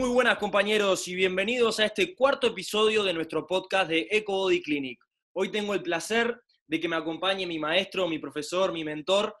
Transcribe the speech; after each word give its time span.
Muy 0.00 0.08
buenas 0.08 0.38
compañeros 0.38 1.06
y 1.08 1.14
bienvenidos 1.14 1.78
a 1.78 1.84
este 1.84 2.14
cuarto 2.14 2.46
episodio 2.46 3.02
de 3.02 3.12
nuestro 3.12 3.46
podcast 3.46 3.90
de 3.90 4.08
EcoBody 4.10 4.62
Clinic. 4.62 4.98
Hoy 5.34 5.50
tengo 5.50 5.74
el 5.74 5.82
placer 5.82 6.40
de 6.66 6.80
que 6.80 6.88
me 6.88 6.96
acompañe 6.96 7.46
mi 7.46 7.58
maestro, 7.58 8.08
mi 8.08 8.18
profesor, 8.18 8.72
mi 8.72 8.82
mentor, 8.82 9.36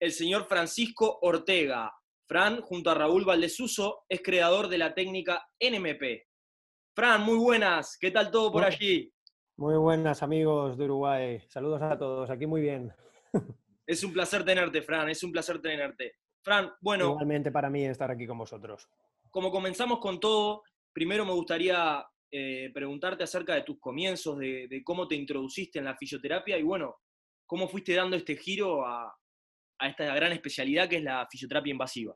el 0.00 0.10
señor 0.10 0.46
Francisco 0.46 1.20
Ortega. 1.22 1.92
Fran, 2.26 2.62
junto 2.62 2.90
a 2.90 2.94
Raúl 2.94 3.24
Valdesuso, 3.24 4.02
es 4.08 4.20
creador 4.24 4.66
de 4.66 4.78
la 4.78 4.92
técnica 4.92 5.46
NMP. 5.60 6.24
Fran, 6.96 7.22
muy 7.22 7.36
buenas. 7.36 7.96
¿Qué 7.96 8.10
tal 8.10 8.32
todo 8.32 8.50
por 8.50 8.64
allí? 8.64 9.08
Muy 9.56 9.76
buenas 9.76 10.24
amigos 10.24 10.76
de 10.76 10.84
Uruguay. 10.86 11.40
Saludos 11.46 11.80
a 11.80 11.96
todos. 11.96 12.28
Aquí 12.28 12.46
muy 12.46 12.60
bien. 12.60 12.92
Es 13.86 14.02
un 14.02 14.12
placer 14.12 14.44
tenerte, 14.44 14.82
Fran. 14.82 15.08
Es 15.10 15.22
un 15.22 15.30
placer 15.30 15.60
tenerte. 15.60 16.16
Fran, 16.40 16.72
bueno. 16.80 17.10
Igualmente 17.10 17.52
para 17.52 17.70
mí 17.70 17.84
estar 17.84 18.10
aquí 18.10 18.26
con 18.26 18.38
vosotros. 18.38 18.88
Como 19.32 19.50
comenzamos 19.50 19.98
con 19.98 20.20
todo, 20.20 20.62
primero 20.92 21.24
me 21.24 21.32
gustaría 21.32 22.04
eh, 22.30 22.70
preguntarte 22.74 23.24
acerca 23.24 23.54
de 23.54 23.62
tus 23.62 23.80
comienzos, 23.80 24.38
de, 24.38 24.82
cómo 24.84 25.08
te 25.08 25.14
introduciste 25.14 25.78
en 25.78 25.86
la 25.86 25.96
fisioterapia 25.96 26.58
y 26.58 26.62
bueno, 26.62 26.96
cómo 27.46 27.66
fuiste 27.66 27.94
dando 27.94 28.14
este 28.14 28.36
giro 28.36 28.86
a, 28.86 29.10
esta 29.80 30.14
gran 30.14 30.32
especialidad 30.32 30.86
que 30.86 30.98
es 30.98 31.02
la 31.02 31.26
fisioterapia 31.30 31.70
invasiva. 31.70 32.14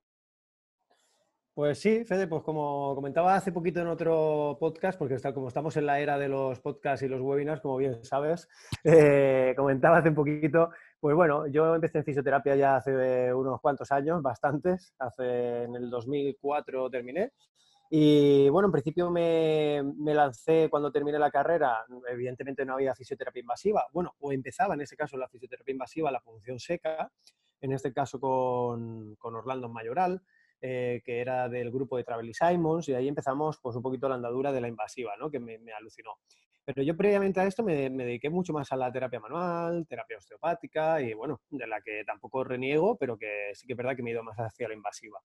Pues 1.55 1.78
sí, 1.78 2.05
Fede, 2.05 2.27
pues 2.27 2.42
como 2.42 2.94
comentaba 2.94 3.34
hace 3.34 3.50
poquito 3.50 3.81
en 3.81 3.87
otro 3.87 4.59
podcast, 4.61 4.98
porque 4.98 5.17
como 5.33 5.48
estamos 5.48 5.75
en 5.78 5.87
la 5.87 5.98
era 5.98 6.19
de 6.19 6.28
los 6.28 6.61
podcasts 6.61 7.03
y 7.03 7.09
los 7.09 7.22
webinars, 7.22 7.62
como 7.62 7.78
bien 7.78 8.05
sabes, 8.05 8.47
eh, 8.84 9.55
comentaba 9.56 9.97
hace 9.97 10.11
un 10.11 10.14
poquito, 10.14 10.69
pues 11.07 11.15
bueno, 11.15 11.47
yo 11.47 11.77
empecé 11.77 11.99
en 11.99 12.05
fisioterapia 12.05 12.57
ya 12.57 12.75
hace 12.75 13.33
unos 13.33 13.61
cuantos 13.61 13.93
años, 13.93 14.21
bastantes, 14.23 14.93
hace 14.99 15.62
en 15.62 15.77
el 15.77 15.89
2004 15.89 16.91
terminé, 16.91 17.31
y 17.89 18.49
bueno, 18.49 18.67
en 18.67 18.73
principio 18.73 19.09
me, 19.09 19.84
lancé 20.12 20.67
cuando 20.69 20.91
terminé 20.91 21.17
la 21.21 21.31
carrera, 21.31 21.84
evidentemente 22.11 22.65
no 22.65 22.75
había 22.75 22.93
fisioterapia 22.93 23.39
invasiva, 23.39 23.87
bueno, 23.93 24.17
o 24.19 24.33
empezaba 24.33 24.75
en 24.75 24.81
ese 24.81 24.97
caso 24.97 25.17
la 25.17 25.29
fisioterapia 25.29 25.71
invasiva, 25.71 26.11
la 26.11 26.19
punción 26.19 26.59
seca, 26.59 27.09
en 27.61 27.71
este 27.71 27.93
caso 27.93 28.19
con, 28.19 29.17
Orlando 29.21 29.69
Mayoral, 29.69 30.21
eh, 30.61 31.03
que 31.05 31.21
era 31.21 31.49
del 31.49 31.71
grupo 31.71 31.99
de 31.99 32.03
Travel 32.03 32.34
Simons, 32.34 32.89
y 32.89 32.95
ahí 32.95 33.07
empezamos 33.07 33.61
pues 33.62 33.77
un 33.77 33.83
poquito 33.83 34.09
la 34.09 34.17
andadura 34.17 34.51
de 34.51 34.61
la 34.61 34.67
invasiva, 34.67 35.17
¿no? 35.17 35.31
que 35.31 35.39
me, 35.39 35.57
me 35.59 35.73
alucinó. 35.73 36.15
Pero 36.67 36.83
yo 36.83 36.97
previamente 36.97 37.39
a 37.39 37.47
esto 37.47 37.62
me, 37.62 37.89
dediqué 37.89 38.28
mucho 38.28 38.53
más 38.53 38.72
a 38.72 38.77
la 38.77 38.91
terapia 38.91 39.20
manual, 39.20 39.86
terapia 39.89 40.19
osteopática, 40.19 41.00
y 41.00 41.14
bueno, 41.14 41.41
de 41.48 41.67
la 41.67 41.81
que 41.81 42.03
tampoco 42.05 42.42
reniego, 42.42 42.98
pero 42.98 43.17
que 43.17 43.53
sí 43.55 43.69
que 43.69 43.75
es 43.75 43.77
verdad 43.77 43.95
que 43.95 44.03
me 44.03 44.11
he 44.11 44.12
ido 44.14 44.25
más 44.25 44.36
hacia 44.36 44.67
la 44.67 44.75
invasiva. 44.75 45.20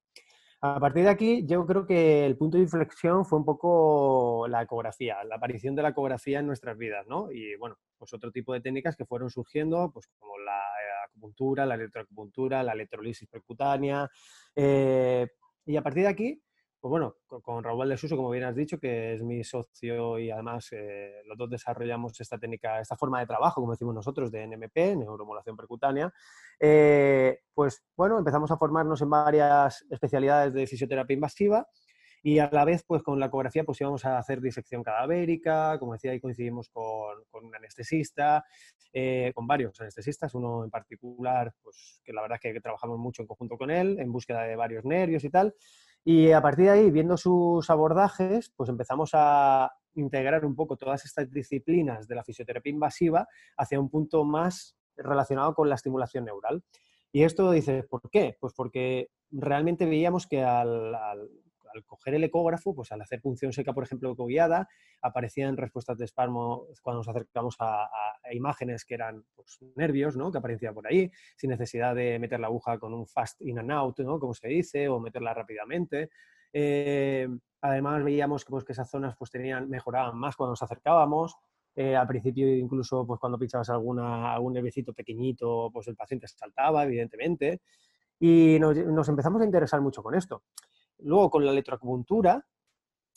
A 0.61 0.79
partir 0.79 1.03
de 1.03 1.09
aquí, 1.09 1.43
yo 1.47 1.65
creo 1.65 1.87
que 1.87 2.23
el 2.23 2.37
punto 2.37 2.57
de 2.57 2.63
inflexión 2.63 3.25
fue 3.25 3.39
un 3.39 3.45
poco 3.45 4.45
la 4.47 4.61
ecografía, 4.61 5.23
la 5.23 5.37
aparición 5.37 5.73
de 5.73 5.81
la 5.81 5.89
ecografía 5.89 6.37
en 6.37 6.45
nuestras 6.45 6.77
vidas, 6.77 7.07
¿no? 7.07 7.31
Y 7.31 7.55
bueno, 7.55 7.77
pues 7.97 8.13
otro 8.13 8.31
tipo 8.31 8.53
de 8.53 8.61
técnicas 8.61 8.95
que 8.95 9.05
fueron 9.05 9.31
surgiendo, 9.31 9.89
pues 9.91 10.07
como 10.19 10.37
la 10.37 10.61
acupuntura, 11.07 11.65
la 11.65 11.73
electroacupuntura, 11.73 12.61
la 12.61 12.73
electrolisis 12.73 13.27
percutánea. 13.27 14.07
Eh, 14.55 15.27
y 15.65 15.75
a 15.75 15.81
partir 15.81 16.03
de 16.03 16.09
aquí, 16.09 16.41
pues 16.81 16.89
bueno, 16.89 17.15
con, 17.27 17.63
Raúl 17.63 17.89
Desuso, 17.89 18.17
como 18.17 18.31
bien 18.31 18.43
has 18.43 18.55
dicho, 18.55 18.79
que 18.79 19.13
es 19.13 19.21
mi 19.21 19.43
socio 19.43 20.17
y 20.17 20.31
además 20.31 20.67
eh, 20.71 21.21
los 21.27 21.37
dos 21.37 21.51
desarrollamos 21.51 22.19
esta 22.19 22.39
técnica, 22.39 22.79
esta 22.79 22.97
forma 22.97 23.19
de 23.19 23.27
trabajo, 23.27 23.61
como 23.61 23.73
decimos 23.73 23.93
nosotros, 23.93 24.31
de 24.31 24.47
NMP, 24.47 24.97
neuromodulación 24.97 25.55
percutánea, 25.55 26.11
eh, 26.59 27.41
pues 27.53 27.83
bueno, 27.95 28.17
empezamos 28.17 28.49
a 28.49 28.57
formarnos 28.57 28.99
en 29.03 29.11
varias 29.11 29.85
especialidades 29.91 30.53
de 30.55 30.65
fisioterapia 30.65 31.13
invasiva 31.13 31.67
y 32.23 32.39
a 32.39 32.49
la 32.51 32.65
vez, 32.65 32.83
pues 32.85 33.03
con 33.03 33.19
la 33.19 33.27
ecografía, 33.27 33.63
pues 33.63 33.79
íbamos 33.81 34.03
a 34.05 34.17
hacer 34.17 34.41
disección 34.41 34.83
cadavérica, 34.83 35.77
como 35.79 35.93
decía, 35.93 36.11
ahí 36.11 36.19
coincidimos 36.19 36.69
con, 36.69 37.23
con 37.29 37.45
un 37.45 37.55
anestesista, 37.55 38.43
eh, 38.93 39.31
con 39.33 39.47
varios 39.47 39.79
anestesistas, 39.79 40.33
uno 40.35 40.63
en 40.63 40.69
particular, 40.69 41.53
pues 41.63 42.01
que 42.03 42.13
la 42.13 42.21
verdad 42.21 42.39
es 42.41 42.53
que 42.53 42.61
trabajamos 42.61 42.99
mucho 42.99 43.21
en 43.21 43.27
conjunto 43.27 43.57
con 43.57 43.71
él, 43.71 43.97
en 43.99 44.11
búsqueda 44.11 44.43
de 44.43 44.55
varios 44.55 44.83
nervios 44.85 45.23
y 45.23 45.29
tal. 45.29 45.55
Y 46.03 46.31
a 46.31 46.41
partir 46.41 46.65
de 46.65 46.71
ahí, 46.71 46.91
viendo 46.91 47.17
sus 47.17 47.69
abordajes, 47.69 48.51
pues 48.55 48.69
empezamos 48.69 49.11
a 49.13 49.71
integrar 49.93 50.45
un 50.45 50.55
poco 50.55 50.77
todas 50.77 51.05
estas 51.05 51.31
disciplinas 51.31 52.07
de 52.07 52.15
la 52.15 52.23
fisioterapia 52.23 52.71
invasiva 52.71 53.27
hacia 53.57 53.79
un 53.79 53.89
punto 53.89 54.23
más 54.23 54.75
relacionado 54.95 55.53
con 55.53 55.69
la 55.69 55.75
estimulación 55.75 56.25
neural. 56.25 56.63
Y 57.11 57.23
esto 57.23 57.51
dices, 57.51 57.85
¿por 57.85 58.09
qué? 58.09 58.37
Pues 58.39 58.53
porque 58.53 59.09
realmente 59.31 59.85
veíamos 59.85 60.27
que 60.27 60.43
al, 60.43 60.95
al 60.95 61.29
al 61.73 61.83
coger 61.85 62.15
el 62.15 62.23
ecógrafo, 62.23 62.75
pues 62.75 62.91
al 62.91 63.01
hacer 63.01 63.21
punción 63.21 63.53
seca, 63.53 63.73
por 63.73 63.83
ejemplo, 63.83 64.11
ecoguiada, 64.11 64.67
aparecían 65.01 65.57
respuestas 65.57 65.97
de 65.97 66.05
espasmo 66.05 66.67
cuando 66.81 66.99
nos 66.99 67.07
acercamos 67.07 67.55
a, 67.59 67.89
imágenes 68.31 68.85
que 68.85 68.93
eran 68.93 69.25
pues, 69.35 69.59
nervios, 69.75 70.15
¿no? 70.15 70.31
Que 70.31 70.37
aparecían 70.37 70.73
por 70.73 70.87
ahí, 70.87 71.11
sin 71.35 71.49
necesidad 71.49 71.95
de 71.95 72.19
meter 72.19 72.39
la 72.39 72.47
aguja 72.47 72.79
con 72.79 72.93
un 72.93 73.07
fast 73.07 73.41
in 73.41 73.59
and 73.59 73.71
out, 73.71 73.99
¿no? 73.99 74.19
Como 74.19 74.33
se 74.33 74.47
dice, 74.47 74.87
o 74.87 74.99
meterla 74.99 75.33
rápidamente. 75.33 76.09
Eh, 76.53 77.27
además 77.61 78.03
veíamos 78.03 78.45
que, 78.45 78.51
pues, 78.51 78.63
que 78.63 78.73
esas 78.73 78.89
zonas 78.89 79.15
pues, 79.17 79.31
tenían, 79.31 79.69
mejoraban 79.69 80.17
más 80.17 80.35
cuando 80.35 80.51
nos 80.51 80.63
acercábamos. 80.63 81.35
Eh, 81.75 81.95
al 81.95 82.07
principio, 82.07 82.53
incluso 82.53 83.05
pues, 83.07 83.19
cuando 83.19 83.39
pinchabas 83.39 83.69
alguna, 83.69 84.33
algún 84.33 84.53
nerviecito 84.53 84.93
pequeñito, 84.93 85.69
pues 85.71 85.87
el 85.87 85.95
paciente 85.95 86.27
saltaba, 86.27 86.83
evidentemente. 86.83 87.61
Y 88.19 88.59
nos 88.59 89.09
empezamos 89.09 89.41
a 89.41 89.45
interesar 89.45 89.81
mucho 89.81 90.03
con 90.03 90.13
esto. 90.13 90.43
Luego, 91.01 91.29
con 91.29 91.45
la 91.45 91.51
electroacupuntura, 91.51 92.45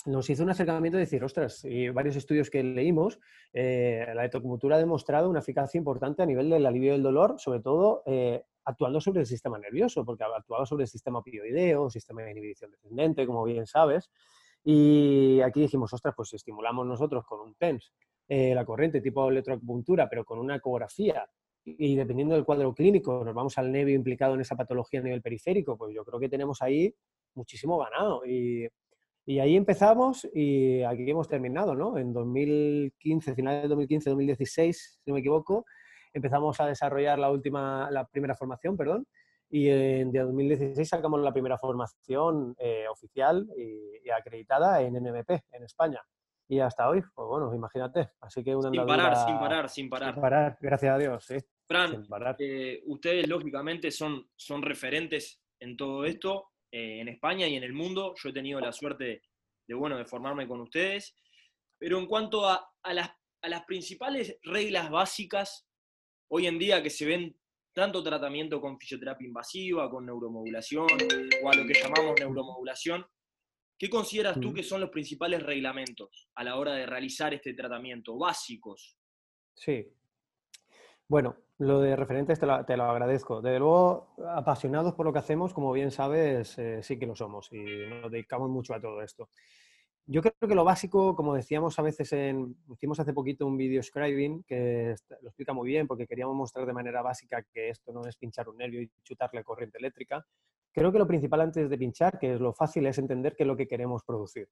nos 0.06 0.28
hizo 0.28 0.42
un 0.42 0.50
acercamiento 0.50 0.98
de 0.98 1.04
decir, 1.04 1.24
ostras, 1.24 1.64
y 1.64 1.88
varios 1.88 2.16
estudios 2.16 2.50
que 2.50 2.62
leímos, 2.62 3.18
eh, 3.52 4.04
la 4.06 4.22
electroacupuntura 4.22 4.76
ha 4.76 4.78
demostrado 4.78 5.30
una 5.30 5.38
eficacia 5.38 5.78
importante 5.78 6.22
a 6.22 6.26
nivel 6.26 6.50
del 6.50 6.66
alivio 6.66 6.92
del 6.92 7.02
dolor, 7.02 7.36
sobre 7.38 7.60
todo 7.60 8.02
eh, 8.06 8.42
actuando 8.64 9.00
sobre 9.00 9.20
el 9.20 9.26
sistema 9.26 9.58
nervioso, 9.58 10.04
porque 10.04 10.24
actuaba 10.24 10.66
sobre 10.66 10.84
el 10.84 10.88
sistema 10.88 11.20
opioideo, 11.20 11.88
sistema 11.90 12.22
de 12.22 12.32
inhibición 12.32 12.70
descendente, 12.70 13.26
como 13.26 13.44
bien 13.44 13.66
sabes. 13.66 14.10
Y 14.62 15.40
aquí 15.42 15.60
dijimos, 15.60 15.92
ostras, 15.92 16.14
pues 16.16 16.32
estimulamos 16.34 16.86
nosotros 16.86 17.24
con 17.26 17.40
un 17.40 17.54
TENS 17.54 17.92
eh, 18.28 18.54
la 18.54 18.64
corriente 18.64 19.00
tipo 19.00 19.28
electroacupuntura, 19.28 20.08
pero 20.08 20.24
con 20.24 20.38
una 20.38 20.56
ecografía 20.56 21.28
y 21.66 21.96
dependiendo 21.96 22.34
del 22.34 22.44
cuadro 22.44 22.74
clínico, 22.74 23.24
nos 23.24 23.34
vamos 23.34 23.56
al 23.56 23.72
nervio 23.72 23.94
implicado 23.94 24.34
en 24.34 24.42
esa 24.42 24.56
patología 24.56 25.00
a 25.00 25.02
nivel 25.02 25.22
periférico, 25.22 25.78
pues 25.78 25.94
yo 25.94 26.04
creo 26.04 26.20
que 26.20 26.28
tenemos 26.28 26.60
ahí 26.60 26.94
muchísimo 27.34 27.78
ganado. 27.78 28.24
Y, 28.26 28.68
y 29.26 29.38
ahí 29.38 29.56
empezamos 29.56 30.28
y 30.34 30.82
aquí 30.82 31.08
hemos 31.10 31.28
terminado, 31.28 31.74
¿no? 31.74 31.96
En 31.96 32.12
2015, 32.12 33.34
finales 33.34 33.62
de 33.62 33.68
2015, 33.68 34.10
2016, 34.10 35.00
si 35.02 35.10
no 35.10 35.14
me 35.14 35.20
equivoco, 35.20 35.64
empezamos 36.12 36.60
a 36.60 36.66
desarrollar 36.66 37.18
la 37.18 37.30
última, 37.30 37.90
la 37.90 38.06
primera 38.06 38.34
formación, 38.34 38.76
perdón, 38.76 39.06
y 39.50 39.68
en 39.68 40.12
de 40.12 40.20
2016 40.20 40.88
sacamos 40.88 41.20
la 41.20 41.32
primera 41.32 41.58
formación 41.58 42.54
eh, 42.58 42.86
oficial 42.90 43.48
y, 43.56 44.06
y, 44.06 44.10
acreditada 44.10 44.82
en 44.82 44.94
NMP, 44.94 45.30
en 45.52 45.64
España. 45.64 46.02
Y 46.48 46.60
hasta 46.60 46.88
hoy, 46.88 47.02
pues 47.14 47.28
bueno, 47.28 47.54
imagínate. 47.54 48.10
Así 48.20 48.44
que 48.44 48.54
una 48.54 48.70
sin 48.70 48.84
parar, 48.84 49.16
sin 49.16 49.38
parar, 49.38 49.68
sin 49.68 49.88
parar. 49.88 50.14
Sin 50.14 50.20
parar, 50.20 50.58
gracias 50.60 50.94
a 50.94 50.98
Dios, 50.98 51.24
sí. 51.24 51.36
Fran, 51.66 52.06
eh, 52.38 52.82
ustedes 52.86 53.26
lógicamente 53.26 53.90
son, 53.90 54.28
son 54.36 54.60
referentes 54.60 55.42
en 55.58 55.76
todo 55.76 56.04
esto 56.04 56.50
eh, 56.74 57.00
en 57.00 57.06
España 57.06 57.46
y 57.46 57.54
en 57.54 57.62
el 57.62 57.72
mundo. 57.72 58.16
Yo 58.20 58.30
he 58.30 58.32
tenido 58.32 58.58
la 58.58 58.72
suerte 58.72 59.22
de, 59.68 59.74
bueno, 59.74 59.96
de 59.96 60.04
formarme 60.04 60.48
con 60.48 60.60
ustedes. 60.60 61.14
Pero 61.78 62.00
en 62.00 62.06
cuanto 62.06 62.48
a, 62.48 62.68
a, 62.82 62.92
las, 62.92 63.10
a 63.42 63.48
las 63.48 63.64
principales 63.64 64.36
reglas 64.42 64.90
básicas, 64.90 65.68
hoy 66.26 66.48
en 66.48 66.58
día 66.58 66.82
que 66.82 66.90
se 66.90 67.06
ven 67.06 67.38
tanto 67.72 68.02
tratamiento 68.02 68.60
con 68.60 68.76
fisioterapia 68.76 69.24
invasiva, 69.24 69.88
con 69.88 70.04
neuromodulación 70.04 70.88
o 71.44 71.48
a 71.48 71.54
lo 71.54 71.64
que 71.64 71.74
llamamos 71.74 72.18
neuromodulación, 72.18 73.06
¿qué 73.78 73.88
consideras 73.88 74.40
tú 74.40 74.52
que 74.52 74.64
son 74.64 74.80
los 74.80 74.90
principales 74.90 75.44
reglamentos 75.44 76.28
a 76.34 76.42
la 76.42 76.56
hora 76.56 76.74
de 76.74 76.86
realizar 76.86 77.34
este 77.34 77.54
tratamiento, 77.54 78.18
básicos? 78.18 78.96
Sí. 79.54 79.86
Bueno, 81.08 81.36
lo 81.58 81.80
de 81.80 81.96
referentes 81.96 82.40
te 82.40 82.46
lo, 82.46 82.64
te 82.64 82.76
lo, 82.76 82.84
agradezco. 82.84 83.42
Desde 83.42 83.58
luego, 83.58 84.14
apasionados 84.34 84.94
por 84.94 85.06
lo 85.06 85.12
que 85.12 85.18
hacemos, 85.18 85.52
como 85.52 85.72
bien 85.72 85.90
sabes, 85.90 86.58
eh, 86.58 86.82
sí 86.82 86.98
que 86.98 87.06
lo 87.06 87.14
somos 87.14 87.48
y 87.52 87.62
nos 87.88 88.10
dedicamos 88.10 88.50
mucho 88.50 88.74
a 88.74 88.80
todo 88.80 89.02
esto. 89.02 89.28
yo 90.06 90.22
creo 90.22 90.48
que 90.48 90.54
lo 90.54 90.64
básico, 90.64 91.14
como 91.16 91.34
decíamos 91.34 91.78
a 91.78 91.82
veces, 91.82 92.12
en, 92.12 92.56
hicimos 92.70 93.00
hace 93.00 93.12
poquito 93.12 93.46
un 93.46 93.56
video 93.56 93.82
scribing 93.82 94.44
que 94.44 94.94
lo 95.22 95.28
explica 95.28 95.52
muy 95.52 95.68
bien 95.68 95.86
porque 95.86 96.06
queríamos 96.06 96.36
mostrar 96.36 96.66
de 96.66 96.72
manera 96.72 97.02
básica 97.02 97.42
que 97.52 97.70
esto 97.70 97.92
no 97.92 98.06
es 98.06 98.16
pinchar 98.16 98.48
un 98.48 98.58
nervio 98.58 98.82
y 98.82 98.90
chutarle 99.02 99.44
corriente 99.44 99.78
eléctrica. 99.78 100.24
Creo 100.72 100.90
que 100.90 100.98
lo 100.98 101.06
principal 101.06 101.40
antes 101.42 101.70
de 101.70 101.78
pinchar, 101.78 102.18
que 102.18 102.34
es 102.34 102.40
lo 102.40 102.52
fácil, 102.52 102.86
es 102.86 102.98
entender 102.98 103.36
qué 103.36 103.44
es 103.44 103.46
lo 103.46 103.56
que 103.56 103.68
queremos 103.68 104.02
producir. 104.04 104.48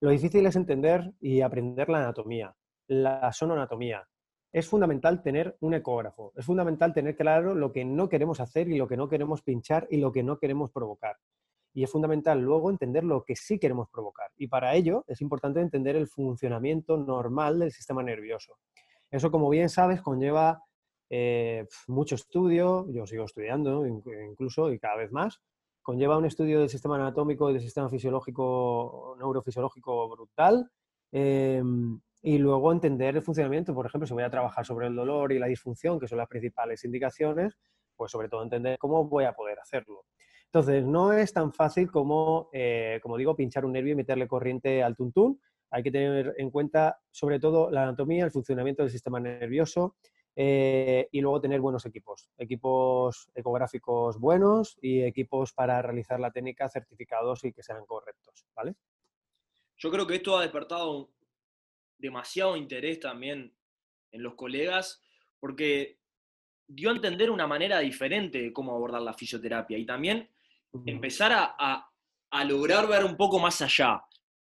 Lo 0.00 0.10
difícil 0.10 0.44
es 0.46 0.56
entender 0.56 1.12
y 1.20 1.40
aprender 1.42 1.88
la 1.88 1.98
anatomía, 1.98 2.54
la 2.88 3.32
sonoanatomía. 3.32 4.06
Es 4.54 4.68
fundamental 4.68 5.22
tener 5.22 5.56
un 5.60 5.74
ecógrafo, 5.74 6.32
es 6.36 6.46
fundamental 6.46 6.94
tener 6.94 7.16
claro 7.16 7.54
lo 7.54 7.72
que 7.72 7.84
no 7.84 8.08
queremos 8.08 8.40
hacer 8.40 8.68
y 8.68 8.78
lo 8.78 8.88
que 8.88 8.96
no 8.96 9.08
queremos 9.08 9.42
pinchar 9.42 9.86
y 9.90 9.98
lo 9.98 10.12
que 10.12 10.22
no 10.22 10.38
queremos 10.38 10.70
provocar 10.70 11.16
y 11.74 11.82
es 11.82 11.90
fundamental 11.90 12.40
luego 12.40 12.70
entender 12.70 13.02
lo 13.02 13.24
que 13.24 13.34
sí 13.34 13.58
queremos 13.58 13.88
provocar. 13.90 14.30
Y 14.36 14.46
para 14.46 14.74
ello 14.74 15.04
es 15.08 15.20
importante 15.20 15.60
entender 15.60 15.96
el 15.96 16.06
funcionamiento 16.06 16.96
normal 16.96 17.58
del 17.58 17.72
sistema 17.72 18.02
nervioso. 18.02 18.58
Eso, 19.10 19.30
como 19.30 19.50
bien 19.50 19.68
sabes, 19.68 20.00
conlleva 20.00 20.62
eh, 21.10 21.66
mucho 21.88 22.14
estudio, 22.14 22.86
yo 22.90 23.06
sigo 23.06 23.24
estudiando 23.24 23.84
incluso 23.86 24.72
y 24.72 24.78
cada 24.78 24.96
vez 24.96 25.10
más, 25.10 25.40
conlleva 25.82 26.16
un 26.16 26.24
estudio 26.24 26.60
del 26.60 26.68
sistema 26.68 26.94
anatómico 26.94 27.50
y 27.50 27.54
del 27.54 27.62
sistema 27.62 27.90
fisiológico, 27.90 29.16
neurofisiológico 29.18 30.08
brutal, 30.08 30.70
em, 31.12 32.00
y 32.26 32.38
luego 32.38 32.72
entender 32.72 33.16
el 33.16 33.22
funcionamiento. 33.22 33.74
Por 33.74 33.84
ejemplo, 33.84 34.06
si 34.06 34.14
voy 34.14 34.22
a 34.22 34.30
trabajar 34.30 34.64
sobre 34.64 34.86
el 34.86 34.96
dolor 34.96 35.30
y 35.30 35.38
la 35.38 35.46
disfunción, 35.46 36.00
que 36.00 36.08
son 36.08 36.16
las 36.16 36.26
principales 36.26 36.82
indicaciones, 36.82 37.58
pues 37.94 38.10
sobre 38.10 38.30
todo 38.30 38.42
entender 38.42 38.78
cómo 38.78 39.04
voy 39.06 39.24
a 39.24 39.34
poder 39.34 39.60
hacerlo. 39.60 40.06
Entonces, 40.46 40.86
no 40.86 41.12
es 41.12 41.34
tan 41.34 41.52
fácil 41.52 41.90
como, 41.90 42.48
eh, 42.54 42.98
como 43.02 43.18
digo, 43.18 43.36
pinchar 43.36 43.66
un 43.66 43.72
nervio 43.72 43.92
y 43.92 43.96
meterle 43.96 44.26
corriente 44.26 44.82
al 44.82 44.96
tuntún. 44.96 45.38
Hay 45.70 45.82
que 45.82 45.90
tener 45.90 46.34
en 46.38 46.50
cuenta, 46.50 46.98
sobre 47.10 47.38
todo, 47.38 47.70
la 47.70 47.82
anatomía, 47.82 48.24
el 48.24 48.30
funcionamiento 48.30 48.82
del 48.82 48.90
sistema 48.90 49.20
nervioso 49.20 49.96
eh, 50.34 51.06
y 51.12 51.20
luego 51.20 51.42
tener 51.42 51.60
buenos 51.60 51.84
equipos. 51.84 52.30
Equipos 52.38 53.28
ecográficos 53.34 54.18
buenos 54.18 54.78
y 54.80 55.02
equipos 55.02 55.52
para 55.52 55.82
realizar 55.82 56.18
la 56.20 56.30
técnica 56.30 56.70
certificados 56.70 57.44
y 57.44 57.52
que 57.52 57.62
sean 57.62 57.84
correctos, 57.84 58.46
¿vale? 58.56 58.76
Yo 59.76 59.90
creo 59.90 60.06
que 60.06 60.14
esto 60.14 60.38
ha 60.38 60.42
despertado 60.42 61.10
demasiado 61.98 62.56
interés 62.56 63.00
también 63.00 63.54
en 64.12 64.22
los 64.22 64.34
colegas 64.34 65.02
porque 65.40 65.98
dio 66.66 66.90
a 66.90 66.94
entender 66.94 67.30
una 67.30 67.46
manera 67.46 67.80
diferente 67.80 68.40
de 68.40 68.52
cómo 68.52 68.72
abordar 68.72 69.02
la 69.02 69.14
fisioterapia 69.14 69.76
y 69.76 69.86
también 69.86 70.30
empezar 70.86 71.32
a, 71.34 71.90
lograr 72.46 72.88
ver 72.88 73.04
un 73.04 73.16
poco 73.16 73.38
más 73.38 73.62
allá. 73.62 74.02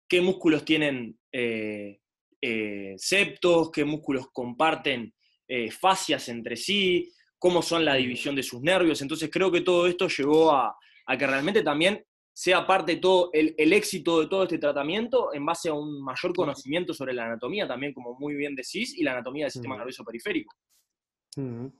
Qué 0.07 0.19
músculos 0.19 0.65
tienen 0.65 1.17
eh, 1.31 2.01
eh, 2.41 2.93
septos, 2.97 3.71
qué 3.71 3.85
músculos 3.85 4.27
comparten 4.33 5.13
eh, 5.47 5.71
fascias 5.71 6.27
entre 6.29 6.57
sí, 6.57 7.11
cómo 7.37 7.61
son 7.61 7.85
la 7.85 7.95
división 7.95 8.35
de 8.35 8.43
sus 8.43 8.61
nervios. 8.61 9.01
Entonces 9.01 9.29
creo 9.31 9.51
que 9.51 9.61
todo 9.61 9.87
esto 9.87 10.07
llevó 10.07 10.51
a, 10.51 10.77
que 11.17 11.25
realmente 11.25 11.63
también 11.63 12.05
sea 12.39 12.65
parte 12.65 12.93
de 12.93 13.01
todo 13.01 13.31
el, 13.33 13.73
éxito 13.73 14.21
de 14.21 14.27
todo 14.27 14.43
este 14.43 14.57
tratamiento 14.57 15.33
en 15.33 15.45
base 15.45 15.67
a 15.67 15.73
un 15.73 16.01
mayor 16.01 16.33
conocimiento 16.33 16.93
sobre 16.93 17.11
la 17.11 17.25
anatomía, 17.25 17.67
también 17.67 17.93
como 17.93 18.17
muy 18.17 18.33
bien 18.33 18.55
decís, 18.55 18.97
y 18.97 19.03
la 19.03 19.11
anatomía 19.11 19.43
del 19.43 19.51
sistema 19.51 19.75
nervioso 19.75 20.05
periférico. 20.05 20.55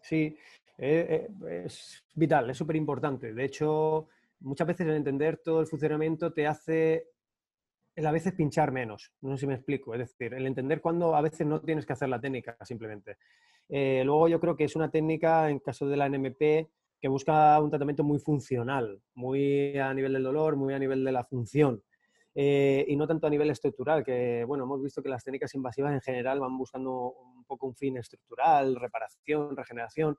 Sí, 0.02 0.36
es 0.78 2.04
vital, 2.14 2.50
es 2.50 2.58
súper 2.58 2.76
importante. 2.76 3.34
De 3.34 3.46
hecho, 3.46 4.10
muchas 4.42 4.68
veces 4.68 4.86
el 4.86 4.96
entender 4.96 5.38
todo 5.38 5.62
el 5.62 5.68
funcionamiento 5.68 6.34
te 6.34 6.46
hace 6.46 7.08
a 7.96 8.12
veces 8.12 8.34
pinchar 8.34 8.74
menos. 8.74 9.14
No 9.22 9.38
sé 9.38 9.42
si 9.42 9.48
me 9.48 9.56
explico. 9.56 9.94
Es 9.94 10.00
decir, 10.00 10.34
el 10.34 10.46
entender 10.46 10.82
cuándo 10.82 11.16
a 11.16 11.22
veces 11.22 11.48
no 11.48 11.62
tienes 11.62 11.86
que 11.86 11.94
hacer 11.94 12.10
la 12.10 12.20
técnica 12.20 12.58
simplemente. 12.64 13.16
Eh, 13.70 14.02
luego 14.04 14.28
yo 14.28 14.42
creo 14.42 14.58
que 14.58 14.66
es 14.66 14.76
una 14.76 14.92
técnica, 14.92 15.50
en 15.50 15.60
caso 15.60 15.88
de 15.88 15.96
la 15.96 16.10
NMP, 16.10 16.68
que 17.00 17.08
busca 17.08 17.60
un 17.62 17.70
tratamiento 17.70 18.04
muy 18.04 18.20
funcional, 18.20 19.02
muy 19.14 19.78
a 19.78 19.94
nivel 19.94 20.14
del 20.14 20.24
dolor, 20.24 20.56
muy 20.56 20.74
a 20.74 20.80
nivel 20.80 21.04
de 21.04 21.12
la 21.12 21.24
función. 21.24 21.82
Eh, 22.36 22.86
y 22.88 22.96
no 22.96 23.08
tanto 23.08 23.28
a 23.28 23.30
nivel 23.30 23.50
estructural, 23.50 24.04
que 24.04 24.44
bueno, 24.46 24.64
hemos 24.66 24.82
visto 24.82 25.02
que 25.02 25.10
las 25.10 25.24
técnicas 25.24 25.54
invasivas 25.56 25.94
en 25.94 26.02
general 26.02 26.40
van 26.40 26.58
buscando 26.58 27.14
un 27.36 27.44
poco 27.46 27.68
un 27.68 27.76
fin 27.76 27.98
estructural, 27.98 28.76
reparación, 28.76 29.56
regeneración, 29.56 30.18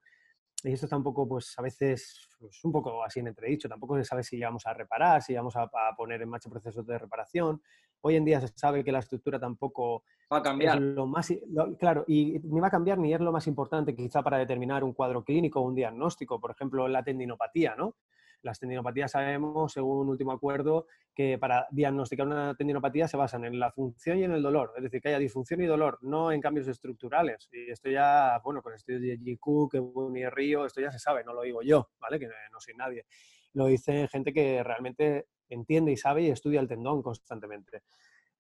y 0.63 0.73
esto 0.73 0.87
tampoco, 0.87 1.27
pues 1.27 1.55
a 1.59 1.63
veces, 1.63 2.29
pues, 2.39 2.63
un 2.65 2.73
poco 2.73 3.03
así 3.03 3.21
en 3.21 3.29
entredicho, 3.29 3.69
tampoco 3.69 3.97
se 3.97 4.05
sabe 4.05 4.23
si 4.23 4.39
vamos 4.41 4.67
a 4.67 4.75
reparar, 4.75 5.23
si 5.23 5.35
vamos 5.35 5.57
a, 5.57 5.71
poner 5.97 6.21
en 6.21 6.29
marcha 6.29 6.51
procesos 6.51 6.87
de 6.87 6.99
reparación. 6.99 7.63
Hoy 8.03 8.17
en 8.17 8.25
día 8.25 8.41
se 8.41 8.49
sabe 8.49 8.83
que 8.83 8.93
la 8.93 9.01
estructura 9.01 9.39
tampoco 9.39 10.05
va 10.33 10.39
a 10.39 10.43
cambiar. 10.43 10.81
lo 10.81 11.07
más, 11.07 11.33
claro, 11.79 12.05
y 12.07 12.39
ni 12.45 12.61
va 12.61 12.69
a 12.69 12.71
cambiar 12.71 12.99
ni 12.99 13.13
es 13.13 13.21
lo 13.21 13.33
más 13.33 13.47
importante 13.47 13.95
quizá 13.95 14.23
para 14.23 14.39
determinar 14.39 14.85
un 14.85 14.93
cuadro 14.93 15.25
clínico 15.25 15.61
o 15.61 15.65
un 15.65 15.75
diagnóstico, 15.75 16.41
por 16.41 16.51
ejemplo, 16.51 16.89
la 16.89 17.03
tendinopatía, 17.03 17.75
¿no? 17.77 17.97
Las 18.43 18.59
tendinopatías 18.59 19.11
sabemos, 19.11 19.73
según 19.73 20.09
último 20.09 20.33
acuerdo, 20.33 20.87
que 21.15 21.37
para 21.37 21.67
diagnosticar 21.71 22.27
una 22.27 22.55
tendinopatía 22.55 23.07
se 23.07 23.19
basan 23.19 23.45
en 23.45 23.59
la 23.59 23.71
función 23.71 24.19
y 24.19 24.25
en 24.25 24.33
el 24.33 24.43
dolor, 24.43 24.73
es 24.77 24.83
decir, 24.83 25.03
que 25.03 25.09
haya 25.09 25.19
disfunción 25.19 25.61
y 25.61 25.67
dolor, 25.67 25.99
no 26.01 26.33
en 26.33 26.41
cambios 26.41 26.67
estructurales. 26.67 27.51
Y 27.53 27.71
esto 27.71 27.91
ya, 27.91 28.41
bueno, 28.43 28.63
con 28.63 28.73
estudios 28.73 29.03
de 29.03 29.19
GQ, 29.19 29.71
que 29.71 30.19
y 30.19 30.27
Río, 30.31 30.65
esto 30.65 30.81
ya 30.81 30.91
se 30.91 30.99
sabe, 30.99 31.23
no 31.23 31.35
lo 31.35 31.43
digo 31.43 31.61
yo, 31.63 31.91
¿vale? 32.01 32.19
Que 32.19 32.29
no 32.51 32.61
soy 32.61 32.75
nadie. 32.75 33.05
Lo 33.53 33.67
dice 33.67 34.09
gente 34.09 34.33
que 34.33 34.63
realmente 34.63 35.27
entiende 35.55 35.93
y 35.93 35.97
sabe 35.97 36.23
y 36.23 36.31
estudia 36.31 36.61
el 36.61 36.69
tendón 36.69 37.03
constantemente. 37.03 37.83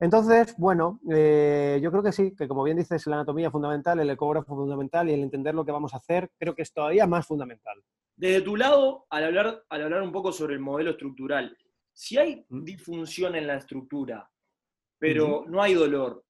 Entonces, 0.00 0.54
bueno, 0.56 0.98
eh, 1.12 1.78
yo 1.82 1.90
creo 1.90 2.02
que 2.02 2.12
sí, 2.12 2.34
que 2.34 2.48
como 2.48 2.62
bien 2.62 2.78
dices, 2.78 3.06
la 3.06 3.16
anatomía 3.16 3.50
fundamental, 3.50 4.00
el 4.00 4.08
ecógrafo 4.08 4.56
fundamental 4.56 5.10
y 5.10 5.12
el 5.12 5.22
entender 5.22 5.54
lo 5.54 5.64
que 5.64 5.72
vamos 5.72 5.92
a 5.92 5.98
hacer, 5.98 6.30
creo 6.38 6.54
que 6.54 6.62
es 6.62 6.72
todavía 6.72 7.06
más 7.06 7.26
fundamental. 7.26 7.82
Desde 8.16 8.40
tu 8.40 8.56
lado, 8.56 9.06
al 9.10 9.24
hablar, 9.24 9.62
al 9.68 9.82
hablar 9.82 10.02
un 10.02 10.12
poco 10.12 10.32
sobre 10.32 10.54
el 10.54 10.60
modelo 10.60 10.92
estructural, 10.92 11.56
si 11.92 12.16
hay 12.16 12.46
mm. 12.48 12.64
disfunción 12.64 13.34
en 13.34 13.46
la 13.46 13.56
estructura, 13.56 14.30
pero 14.98 15.44
no 15.48 15.62
hay 15.62 15.74
dolor, 15.74 16.24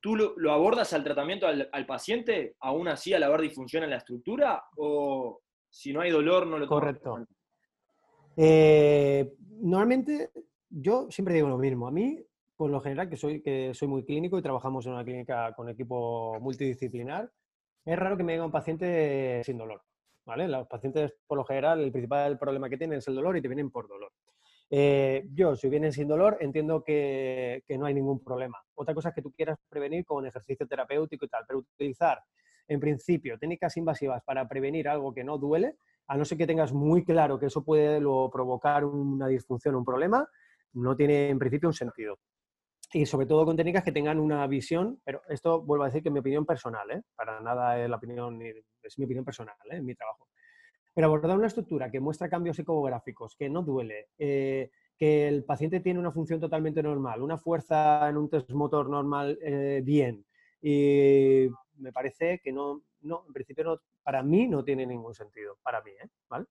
¿tú 0.00 0.16
lo, 0.16 0.52
abordas 0.52 0.92
al 0.92 1.04
tratamiento 1.04 1.46
al, 1.46 1.86
paciente, 1.86 2.56
aún 2.60 2.88
así 2.88 3.14
al 3.14 3.22
haber 3.22 3.42
disfunción 3.42 3.84
en 3.84 3.90
la 3.90 3.96
estructura? 3.96 4.64
¿O 4.76 5.40
si 5.70 5.92
no 5.92 6.02
hay 6.02 6.10
dolor, 6.10 6.46
no 6.46 6.58
lo 6.58 6.66
Correcto. 6.66 7.26
Eh, 8.36 9.34
normalmente, 9.60 10.30
yo 10.68 11.10
siempre 11.10 11.34
digo 11.34 11.48
lo 11.48 11.58
mismo. 11.58 11.86
A 11.86 11.90
mí, 11.90 12.24
por 12.56 12.70
lo 12.70 12.80
general, 12.80 13.08
que 13.08 13.16
soy, 13.16 13.42
que 13.42 13.72
soy 13.74 13.88
muy 13.88 14.04
clínico 14.04 14.38
y 14.38 14.42
trabajamos 14.42 14.86
en 14.86 14.92
una 14.92 15.04
clínica 15.04 15.52
con 15.54 15.68
equipo 15.68 16.38
multidisciplinar, 16.40 17.30
es 17.84 17.98
raro 17.98 18.16
que 18.16 18.22
me 18.22 18.32
venga 18.32 18.46
un 18.46 18.52
paciente 18.52 19.42
sin 19.44 19.58
dolor. 19.58 19.82
Los 20.24 20.68
pacientes, 20.68 21.14
por 21.26 21.38
lo 21.38 21.44
general, 21.44 21.80
el 21.80 21.90
principal 21.90 22.38
problema 22.38 22.70
que 22.70 22.78
tienen 22.78 22.98
es 22.98 23.08
el 23.08 23.14
dolor 23.14 23.36
y 23.36 23.42
te 23.42 23.48
vienen 23.48 23.70
por 23.70 23.88
dolor. 23.88 24.12
Eh, 24.70 25.26
yo, 25.34 25.56
si 25.56 25.68
vienen 25.68 25.92
sin 25.92 26.08
dolor, 26.08 26.38
entiendo 26.40 26.82
que, 26.82 27.62
no 27.78 27.86
hay 27.86 27.94
ningún 27.94 28.22
problema. 28.22 28.58
Otra 28.74 28.94
cosa 28.94 29.08
es 29.08 29.14
que 29.14 29.22
tú 29.22 29.32
quieras 29.32 29.58
prevenir 29.68 30.04
con 30.04 30.24
ejercicio 30.24 30.66
terapéutico 30.66 31.24
y 31.24 31.28
tal, 31.28 31.44
pero 31.46 31.58
utilizar, 31.58 32.20
en 32.68 32.80
principio, 32.80 33.38
técnicas 33.38 33.76
invasivas 33.76 34.22
para 34.24 34.48
prevenir 34.48 34.88
algo 34.88 35.12
que 35.12 35.24
no 35.24 35.38
duele, 35.38 35.76
a 36.06 36.16
no 36.16 36.24
ser 36.24 36.38
que 36.38 36.46
tengas 36.46 36.72
muy 36.72 37.04
claro 37.04 37.38
que 37.38 37.46
eso 37.46 37.64
puede 37.64 38.00
provocar 38.00 38.84
una 38.84 39.28
disfunción, 39.28 39.74
un 39.74 39.84
problema, 39.84 40.28
no 40.74 40.96
tiene 40.96 41.28
en 41.28 41.38
principio 41.38 41.68
un 41.68 41.74
sentido 41.74 42.18
y 42.92 43.06
sobre 43.06 43.26
todo 43.26 43.44
con 43.44 43.56
técnicas 43.56 43.84
que 43.84 43.92
tengan 43.92 44.18
una 44.18 44.46
visión, 44.46 45.00
pero 45.04 45.22
esto 45.28 45.62
vuelvo 45.62 45.84
a 45.84 45.86
decir 45.86 46.02
que 46.02 46.10
es 46.10 46.12
mi 46.12 46.20
opinión 46.20 46.44
personal, 46.44 46.90
¿eh? 46.90 47.02
para 47.16 47.40
nada 47.40 47.82
es 47.82 47.88
la 47.88 47.96
opinión, 47.96 48.40
es 48.82 48.98
mi 48.98 49.06
opinión 49.06 49.24
personal, 49.24 49.54
¿eh? 49.70 49.76
en 49.76 49.86
mi 49.86 49.94
trabajo. 49.94 50.28
Pero 50.94 51.06
abordar 51.06 51.38
una 51.38 51.46
estructura 51.46 51.90
que 51.90 52.00
muestra 52.00 52.28
cambios 52.28 52.58
ecográficos, 52.58 53.34
que 53.34 53.48
no 53.48 53.62
duele, 53.62 54.08
eh, 54.18 54.70
que 54.98 55.26
el 55.26 55.44
paciente 55.44 55.80
tiene 55.80 56.00
una 56.00 56.12
función 56.12 56.38
totalmente 56.38 56.82
normal, 56.82 57.22
una 57.22 57.38
fuerza 57.38 58.08
en 58.10 58.18
un 58.18 58.28
test 58.28 58.50
motor 58.50 58.90
normal 58.90 59.38
bien, 59.82 60.26
y 60.60 61.48
me 61.78 61.92
parece 61.92 62.40
que 62.44 62.52
no, 62.52 62.82
no, 63.02 63.24
en 63.26 63.32
principio 63.32 63.64
no, 63.64 63.80
para 64.02 64.22
mí 64.22 64.48
no 64.48 64.64
tiene 64.64 64.86
ningún 64.86 65.14
sentido, 65.14 65.58
para 65.62 65.80
mí, 65.82 65.92
¿vale? 66.28 66.46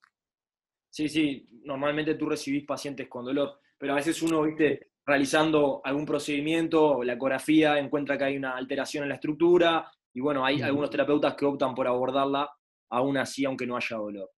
Sí, 0.90 1.08
sí, 1.08 1.48
normalmente 1.64 2.16
tú 2.16 2.28
recibís 2.28 2.66
pacientes 2.66 3.08
con 3.08 3.26
dolor, 3.26 3.60
pero 3.78 3.94
a 3.94 3.96
veces 3.96 4.22
uno, 4.22 4.42
viste, 4.44 4.92
realizando 5.06 5.82
algún 5.84 6.06
procedimiento, 6.06 7.04
la 7.04 7.14
ecografía 7.14 7.80
encuentra 7.80 8.18
que 8.18 8.26
hay 8.26 8.38
una 8.38 8.56
alteración 8.56 9.04
en 9.04 9.10
la 9.10 9.16
estructura, 9.16 9.92
y 10.14 10.20
bueno, 10.20 10.46
hay 10.46 10.62
algunos 10.62 10.90
terapeutas 10.90 11.36
que 11.36 11.46
optan 11.46 11.74
por 11.74 11.88
abordarla 11.88 12.50
aún 12.90 13.18
así, 13.18 13.46
aunque 13.46 13.66
no 13.66 13.78
haya 13.78 13.98
dolor. 13.98 14.30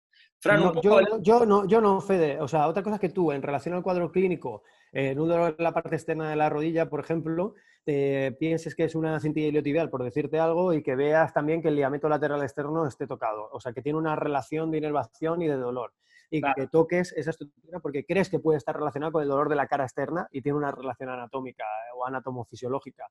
Yo, 1.21 1.47
no, 1.47 1.67
yo 1.67 1.81
no, 1.81 2.01
Fede. 2.01 2.41
O 2.41 2.49
sea, 2.49 2.67
otra 2.67 2.83
cosa 2.83 2.97
es 2.97 3.01
que 3.01 3.09
tú, 3.11 3.31
en 3.31 3.43
relación 3.43 3.75
al 3.75 3.83
cuadro 3.83 4.11
clínico, 4.11 4.65
en 4.91 5.21
un 5.21 5.29
dolor 5.29 5.55
en 5.57 5.65
la 5.65 5.73
parte 5.73 5.95
externa 5.95 6.29
de 6.29 6.37
la 6.37 6.51
rodilla, 6.51 6.89
por 6.89 7.01
ejemplo, 7.01 7.55
te 7.85 8.33
pienses 8.33 8.75
que 8.75 8.85
es 8.85 8.95
una 8.95 9.21
cintilla 9.21 9.49
iliotibial, 9.49 9.89
por 9.89 10.03
decirte 10.03 10.41
algo, 10.41 10.73
y 10.73 10.83
que 10.83 10.97
veas 10.97 11.33
también 11.33 11.63
que 11.63 11.69
el 11.69 11.77
ligamento 11.77 12.09
lateral 12.09 12.43
externo 12.43 12.87
esté 12.87 13.07
tocado. 13.07 13.49
O 13.53 13.61
sea, 13.61 13.73
que 13.73 13.83
tiene 13.83 13.99
una 13.99 14.17
relación 14.17 14.71
de 14.71 14.79
inervación 14.79 15.43
y 15.43 15.49
de 15.49 15.57
dolor. 15.57 15.93
y 16.31 16.41
que 16.41 16.67
toques 16.67 17.13
esa 17.13 17.29
estructura 17.31 17.79
porque 17.81 18.07
crees 18.07 18.31
que 18.31 18.39
puede 18.39 18.57
estar 18.57 18.75
relacionado 18.75 19.13
con 19.13 19.23
el 19.23 19.29
dolor 19.29 19.51
de 19.51 19.55
la 19.55 19.67
cara 19.67 19.85
externa 19.85 20.29
y 20.33 20.41
tiene 20.41 20.57
una 20.57 20.73
relación 20.73 21.11
anatómica 21.11 21.65
eh, 21.65 21.93
o 21.95 22.07
anatomofisiológica. 22.07 23.07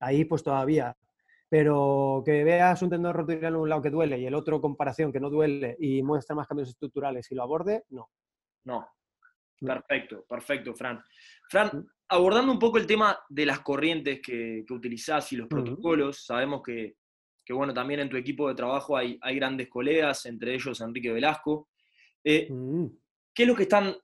Ahí 0.00 0.24
pues 0.24 0.42
todavía. 0.42 0.96
Pero 1.48 2.22
que 2.24 2.42
veas 2.42 2.82
un 2.82 2.90
tendón 2.90 3.14
rotuliano 3.14 3.56
en 3.56 3.62
un 3.62 3.68
lado 3.68 3.82
que 3.82 3.90
duele 3.90 4.18
y 4.18 4.26
el 4.26 4.34
otro 4.34 4.60
comparación 4.60 5.12
que 5.12 5.20
no 5.20 5.30
duele 5.30 5.76
y 5.78 6.02
muestra 6.02 6.34
más 6.34 6.48
cambios 6.48 6.70
estructurales 6.70 7.30
y 7.30 7.34
lo 7.34 7.42
aborde, 7.42 7.84
no. 7.90 8.10
No. 8.64 8.88
Perfecto, 9.60 10.24
perfecto, 10.28 10.74
Fran. 10.74 11.02
Fran, 11.48 11.68
mm. 11.68 11.86
abordando 12.08 12.52
un 12.52 12.58
poco 12.58 12.78
el 12.78 12.86
tema 12.86 13.18
de 13.28 13.46
las 13.46 13.60
corrientes 13.60 14.20
que, 14.20 14.64
que 14.66 14.74
utilizás 14.74 15.32
y 15.32 15.36
los 15.36 15.48
protocolos, 15.48 16.24
sabemos 16.24 16.62
que, 16.62 16.96
que, 17.44 17.52
bueno, 17.52 17.72
también 17.72 18.00
en 18.00 18.10
tu 18.10 18.16
equipo 18.16 18.48
de 18.48 18.54
trabajo 18.54 18.96
hay, 18.96 19.18
hay 19.22 19.36
grandes 19.36 19.68
colegas, 19.68 20.26
entre 20.26 20.54
ellos 20.54 20.80
Enrique 20.80 21.12
Velasco. 21.12 21.68
Eh, 22.22 22.48
mm. 22.50 22.86
¿Qué 23.32 23.42
es 23.42 23.48
lo 23.48 23.54
que 23.54 23.62
están, 23.62 23.94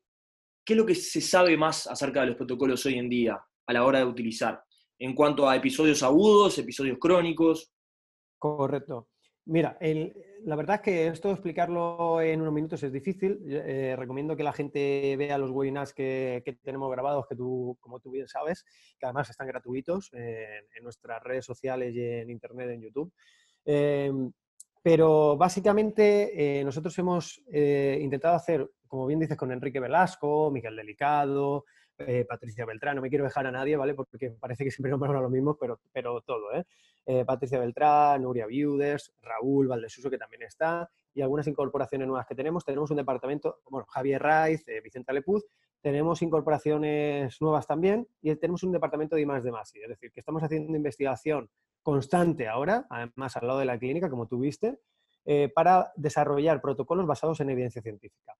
qué 0.64 0.72
es 0.74 0.76
lo 0.76 0.86
que 0.86 0.94
se 0.94 1.20
sabe 1.20 1.56
más 1.56 1.86
acerca 1.86 2.20
de 2.20 2.28
los 2.28 2.36
protocolos 2.36 2.84
hoy 2.86 2.98
en 2.98 3.08
día 3.08 3.40
a 3.66 3.72
la 3.72 3.84
hora 3.84 3.98
de 3.98 4.04
utilizar? 4.04 4.62
En 4.98 5.14
cuanto 5.14 5.48
a 5.48 5.56
episodios 5.56 6.02
agudos, 6.02 6.58
episodios 6.58 6.98
crónicos. 6.98 7.72
Correcto. 8.38 9.08
Mira, 9.44 9.76
la 10.44 10.54
verdad 10.54 10.76
es 10.76 10.82
que 10.82 11.06
esto 11.08 11.32
explicarlo 11.32 12.20
en 12.20 12.40
unos 12.40 12.52
minutos 12.52 12.82
es 12.84 12.92
difícil. 12.92 13.40
Eh, 13.48 13.96
recomiendo 13.98 14.36
que 14.36 14.44
la 14.44 14.52
gente 14.52 15.16
vea 15.16 15.36
los 15.36 15.50
webinars 15.50 15.92
que, 15.92 16.58
tenemos 16.62 16.90
grabados, 16.92 17.26
que 17.26 17.34
tú, 17.34 17.76
como 17.80 17.98
tú 17.98 18.12
bien 18.12 18.28
sabes, 18.28 18.64
que 18.98 19.06
además 19.06 19.30
están 19.30 19.48
gratuitos 19.48 20.10
en 20.12 20.84
nuestras 20.84 21.20
redes 21.22 21.44
sociales 21.44 21.92
y 21.94 22.00
en 22.00 22.30
internet, 22.30 22.70
en 22.70 22.82
YouTube. 22.82 23.12
Em, 23.64 24.32
pero 24.82 25.36
básicamente 25.36 26.60
eh, 26.60 26.64
nosotros 26.64 26.96
hemos 26.98 27.40
eh, 27.52 27.98
intentado 28.00 28.34
hacer, 28.34 28.68
como 28.88 29.06
bien 29.06 29.20
dices, 29.20 29.36
con 29.36 29.52
Enrique 29.52 29.78
Velasco, 29.80 30.50
Miguel 30.50 30.76
Delicado, 30.76 31.64
eh, 32.06 32.24
Patricia 32.24 32.64
Beltrán, 32.64 32.96
no 32.96 33.02
me 33.02 33.08
quiero 33.08 33.24
dejar 33.24 33.46
a 33.46 33.50
nadie, 33.50 33.76
¿vale? 33.76 33.94
Porque 33.94 34.30
parece 34.30 34.64
que 34.64 34.70
siempre 34.70 34.90
nombramos 34.90 35.16
a 35.18 35.20
lo 35.20 35.30
mismo, 35.30 35.56
pero, 35.58 35.80
pero 35.92 36.20
todo, 36.22 36.52
¿eh? 36.52 36.64
Patricia 37.26 37.58
Beltrán, 37.58 38.22
Nuria 38.22 38.46
Viudes, 38.46 39.12
Raúl 39.22 39.66
Valdesuso, 39.66 40.08
que 40.08 40.18
también 40.18 40.42
está, 40.42 40.88
y 41.12 41.20
algunas 41.20 41.48
incorporaciones 41.48 42.06
nuevas 42.06 42.26
que 42.26 42.36
tenemos. 42.36 42.64
Tenemos 42.64 42.92
un 42.92 42.96
departamento, 42.96 43.58
bueno, 43.68 43.86
Javier 43.88 44.22
Raiz, 44.22 44.64
Vicente 44.84 45.10
Alepuz, 45.10 45.44
tenemos 45.80 46.22
incorporaciones 46.22 47.40
nuevas 47.40 47.66
también, 47.66 48.06
y 48.20 48.32
tenemos 48.36 48.62
un 48.62 48.70
departamento 48.70 49.16
de 49.16 49.26
más 49.26 49.42
de 49.42 49.50
más, 49.50 49.74
es 49.74 49.88
decir, 49.88 50.12
que 50.12 50.20
estamos 50.20 50.44
haciendo 50.44 50.76
investigación 50.76 51.50
constante 51.82 52.46
ahora, 52.46 52.86
además 52.88 53.36
al 53.36 53.48
lado 53.48 53.58
de 53.58 53.64
la 53.64 53.78
clínica, 53.78 54.08
como 54.08 54.28
tú 54.28 54.38
viste, 54.38 54.78
eh, 55.24 55.50
para 55.54 55.92
desarrollar 55.96 56.60
protocolos 56.60 57.06
basados 57.06 57.40
en 57.40 57.50
evidencia 57.50 57.82
científica. 57.82 58.36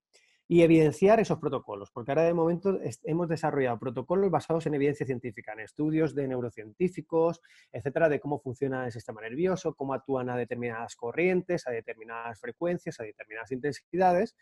Y 0.52 0.60
evidenciar 0.60 1.18
esos 1.18 1.38
protocolos, 1.38 1.90
porque 1.90 2.10
ahora 2.10 2.24
de 2.24 2.34
momento 2.34 2.78
hemos 3.04 3.26
desarrollado 3.26 3.78
protocolos 3.78 4.30
basados 4.30 4.66
en 4.66 4.74
evidencia 4.74 5.06
científica, 5.06 5.54
en 5.54 5.60
estudios 5.60 6.14
de 6.14 6.28
neurocientíficos, 6.28 7.40
etcétera, 7.72 8.10
de 8.10 8.20
cómo 8.20 8.38
funciona 8.38 8.84
el 8.84 8.92
sistema 8.92 9.22
nervioso, 9.22 9.72
cómo 9.72 9.94
actúan 9.94 10.28
a 10.28 10.36
determinadas 10.36 10.94
corrientes, 10.94 11.66
a 11.66 11.70
determinadas 11.70 12.38
frecuencias, 12.38 13.00
a 13.00 13.04
determinadas 13.04 13.50
intensidades. 13.50 14.36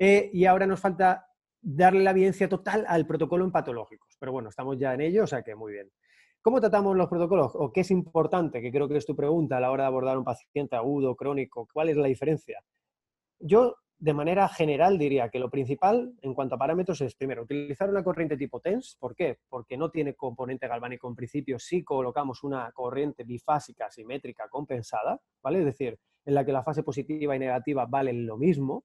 Eh, 0.00 0.30
y 0.32 0.46
ahora 0.46 0.66
nos 0.66 0.80
falta 0.80 1.28
darle 1.62 2.02
la 2.02 2.10
evidencia 2.10 2.48
total 2.48 2.84
al 2.88 3.06
protocolo 3.06 3.44
en 3.44 3.52
patológicos. 3.52 4.16
Pero 4.18 4.32
bueno, 4.32 4.48
estamos 4.48 4.76
ya 4.80 4.94
en 4.94 5.00
ello, 5.02 5.22
o 5.22 5.28
sea 5.28 5.42
que 5.42 5.54
muy 5.54 5.74
bien. 5.74 5.92
¿Cómo 6.42 6.60
tratamos 6.60 6.96
los 6.96 7.08
protocolos? 7.08 7.52
¿O 7.54 7.72
qué 7.72 7.82
es 7.82 7.92
importante? 7.92 8.60
Que 8.60 8.72
creo 8.72 8.88
que 8.88 8.96
es 8.96 9.06
tu 9.06 9.14
pregunta 9.14 9.58
a 9.58 9.60
la 9.60 9.70
hora 9.70 9.84
de 9.84 9.88
abordar 9.90 10.18
un 10.18 10.24
paciente 10.24 10.74
agudo, 10.74 11.14
crónico. 11.14 11.68
¿Cuál 11.72 11.90
es 11.90 11.96
la 11.96 12.08
diferencia? 12.08 12.60
Yo, 13.38 13.76
de 13.98 14.12
manera 14.12 14.48
general, 14.48 14.98
diría 14.98 15.30
que 15.30 15.38
lo 15.38 15.50
principal 15.50 16.12
en 16.20 16.34
cuanto 16.34 16.54
a 16.54 16.58
parámetros 16.58 17.00
es, 17.00 17.14
primero, 17.14 17.42
utilizar 17.42 17.88
una 17.88 18.04
corriente 18.04 18.36
tipo 18.36 18.60
TENS. 18.60 18.96
¿Por 19.00 19.14
qué? 19.14 19.38
Porque 19.48 19.76
no 19.76 19.90
tiene 19.90 20.14
componente 20.14 20.68
galvánico 20.68 21.08
en 21.08 21.14
principio 21.14 21.58
si 21.58 21.82
colocamos 21.82 22.44
una 22.44 22.70
corriente 22.72 23.24
bifásica 23.24 23.90
simétrica 23.90 24.48
compensada, 24.48 25.20
¿vale? 25.42 25.60
Es 25.60 25.64
decir, 25.64 25.98
en 26.26 26.34
la 26.34 26.44
que 26.44 26.52
la 26.52 26.62
fase 26.62 26.82
positiva 26.82 27.34
y 27.34 27.38
negativa 27.38 27.86
valen 27.86 28.26
lo 28.26 28.36
mismo. 28.36 28.84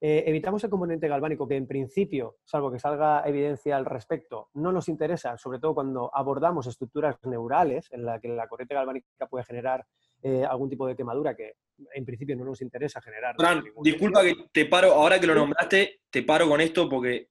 Eh, 0.00 0.24
evitamos 0.26 0.62
el 0.62 0.68
componente 0.68 1.08
galvánico 1.08 1.48
que 1.48 1.56
en 1.56 1.66
principio, 1.66 2.36
salvo 2.44 2.70
que 2.70 2.78
salga 2.78 3.22
evidencia 3.26 3.76
al 3.76 3.86
respecto, 3.86 4.50
no 4.52 4.70
nos 4.72 4.88
interesa, 4.88 5.38
sobre 5.38 5.58
todo 5.58 5.72
cuando 5.72 6.10
abordamos 6.14 6.66
estructuras 6.66 7.16
neurales 7.22 7.90
en 7.92 8.04
la 8.04 8.20
que 8.20 8.28
la 8.28 8.46
corriente 8.46 8.74
galvánica 8.74 9.26
puede 9.30 9.44
generar 9.44 9.86
eh, 10.26 10.42
algún 10.42 10.70
tipo 10.70 10.86
de 10.86 10.96
quemadura 10.96 11.36
que 11.36 11.56
en 11.92 12.04
principio 12.06 12.34
no 12.34 12.46
nos 12.46 12.62
interesa 12.62 12.98
generar. 13.02 13.34
Fran, 13.36 13.62
disculpa 13.82 14.22
que 14.22 14.34
te 14.50 14.64
paro, 14.64 14.94
ahora 14.94 15.20
que 15.20 15.26
lo 15.26 15.34
nombraste, 15.34 16.00
te 16.08 16.22
paro 16.22 16.48
con 16.48 16.62
esto 16.62 16.88
porque 16.88 17.28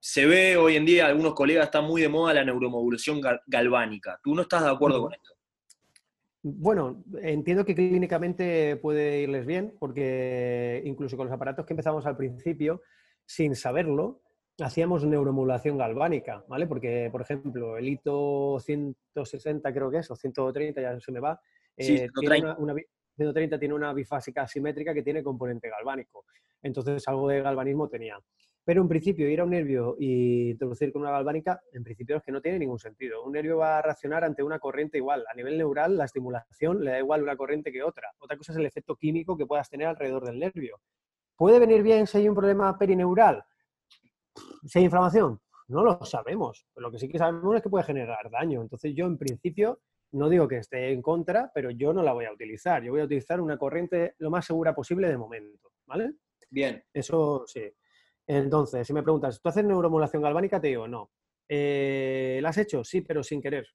se 0.00 0.24
ve 0.24 0.56
hoy 0.56 0.76
en 0.76 0.86
día, 0.86 1.06
algunos 1.06 1.34
colegas 1.34 1.66
están 1.66 1.84
muy 1.84 2.00
de 2.00 2.08
moda 2.08 2.32
la 2.32 2.44
neuromodulación 2.44 3.20
galvánica. 3.46 4.18
¿Tú 4.22 4.34
no 4.34 4.40
estás 4.40 4.64
de 4.64 4.70
acuerdo 4.70 5.02
con 5.02 5.12
esto? 5.12 5.34
Bueno, 6.42 7.04
entiendo 7.20 7.66
que 7.66 7.74
clínicamente 7.74 8.76
puede 8.76 9.20
irles 9.20 9.44
bien, 9.44 9.76
porque 9.78 10.80
incluso 10.86 11.18
con 11.18 11.26
los 11.26 11.34
aparatos 11.34 11.66
que 11.66 11.74
empezamos 11.74 12.06
al 12.06 12.16
principio, 12.16 12.80
sin 13.26 13.54
saberlo, 13.54 14.22
hacíamos 14.60 15.04
neuromodulación 15.04 15.76
galvánica, 15.76 16.42
¿vale? 16.48 16.66
Porque, 16.66 17.10
por 17.12 17.20
ejemplo, 17.20 17.76
el 17.76 17.86
hito 17.86 18.58
160 18.60 19.72
creo 19.74 19.90
que 19.90 19.98
es, 19.98 20.10
o 20.10 20.16
130, 20.16 20.80
ya 20.80 20.98
se 20.98 21.12
me 21.12 21.20
va, 21.20 21.38
eh, 21.76 22.08
tiene 22.18 22.54
una, 22.58 22.74
130 23.16 23.58
tiene 23.58 23.74
una 23.74 23.92
bifásica 23.92 24.42
asimétrica 24.42 24.94
que 24.94 25.02
tiene 25.02 25.22
componente 25.22 25.68
galvánico. 25.68 26.24
Entonces, 26.62 27.06
algo 27.08 27.28
de 27.28 27.42
galvanismo 27.42 27.88
tenía. 27.88 28.18
Pero 28.64 28.80
en 28.80 28.88
principio 28.88 29.28
ir 29.28 29.40
a 29.40 29.44
un 29.44 29.50
nervio 29.50 29.96
y 29.98 30.50
introducir 30.50 30.92
con 30.92 31.02
una 31.02 31.10
galvánica, 31.10 31.60
en 31.72 31.82
principio 31.82 32.16
es 32.16 32.22
que 32.22 32.30
no 32.30 32.40
tiene 32.40 32.60
ningún 32.60 32.78
sentido. 32.78 33.24
Un 33.24 33.32
nervio 33.32 33.58
va 33.58 33.78
a 33.78 33.82
reaccionar 33.82 34.22
ante 34.22 34.44
una 34.44 34.60
corriente 34.60 34.98
igual. 34.98 35.24
A 35.28 35.34
nivel 35.34 35.58
neural, 35.58 35.96
la 35.96 36.04
estimulación 36.04 36.84
le 36.84 36.92
da 36.92 36.98
igual 37.00 37.24
una 37.24 37.36
corriente 37.36 37.72
que 37.72 37.82
otra. 37.82 38.08
Otra 38.20 38.36
cosa 38.36 38.52
es 38.52 38.58
el 38.58 38.66
efecto 38.66 38.94
químico 38.94 39.36
que 39.36 39.46
puedas 39.46 39.68
tener 39.68 39.88
alrededor 39.88 40.24
del 40.24 40.38
nervio. 40.38 40.80
¿Puede 41.34 41.58
venir 41.58 41.82
bien 41.82 42.06
si 42.06 42.18
hay 42.18 42.28
un 42.28 42.36
problema 42.36 42.78
perineural? 42.78 43.42
Si 44.64 44.78
hay 44.78 44.84
inflamación, 44.84 45.40
no 45.66 45.82
lo 45.82 46.04
sabemos. 46.04 46.64
lo 46.76 46.90
que 46.92 46.98
sí 46.98 47.08
que 47.08 47.18
sabemos 47.18 47.56
es 47.56 47.62
que 47.62 47.68
puede 47.68 47.84
generar 47.84 48.30
daño. 48.30 48.62
Entonces 48.62 48.94
yo 48.94 49.06
en 49.06 49.18
principio 49.18 49.80
no 50.12 50.28
digo 50.28 50.46
que 50.46 50.58
esté 50.58 50.92
en 50.92 51.02
contra, 51.02 51.50
pero 51.54 51.70
yo 51.70 51.92
no 51.92 52.02
la 52.02 52.12
voy 52.12 52.26
a 52.26 52.32
utilizar. 52.32 52.82
Yo 52.82 52.92
voy 52.92 53.00
a 53.00 53.04
utilizar 53.04 53.40
una 53.40 53.58
corriente 53.58 54.14
lo 54.18 54.30
más 54.30 54.44
segura 54.44 54.74
posible 54.74 55.08
de 55.08 55.16
momento. 55.16 55.70
¿Vale? 55.86 56.14
Bien. 56.50 56.82
Eso 56.92 57.44
sí. 57.46 57.62
Entonces, 58.26 58.86
si 58.86 58.92
me 58.92 59.02
preguntas, 59.02 59.40
¿tú 59.40 59.48
haces 59.48 59.64
neuromodulación 59.64 60.22
galvánica? 60.22 60.60
Te 60.60 60.68
digo, 60.68 60.86
no. 60.86 61.10
Eh, 61.48 62.38
¿La 62.42 62.50
has 62.50 62.58
hecho? 62.58 62.84
Sí, 62.84 63.00
pero 63.00 63.22
sin 63.22 63.40
querer. 63.40 63.66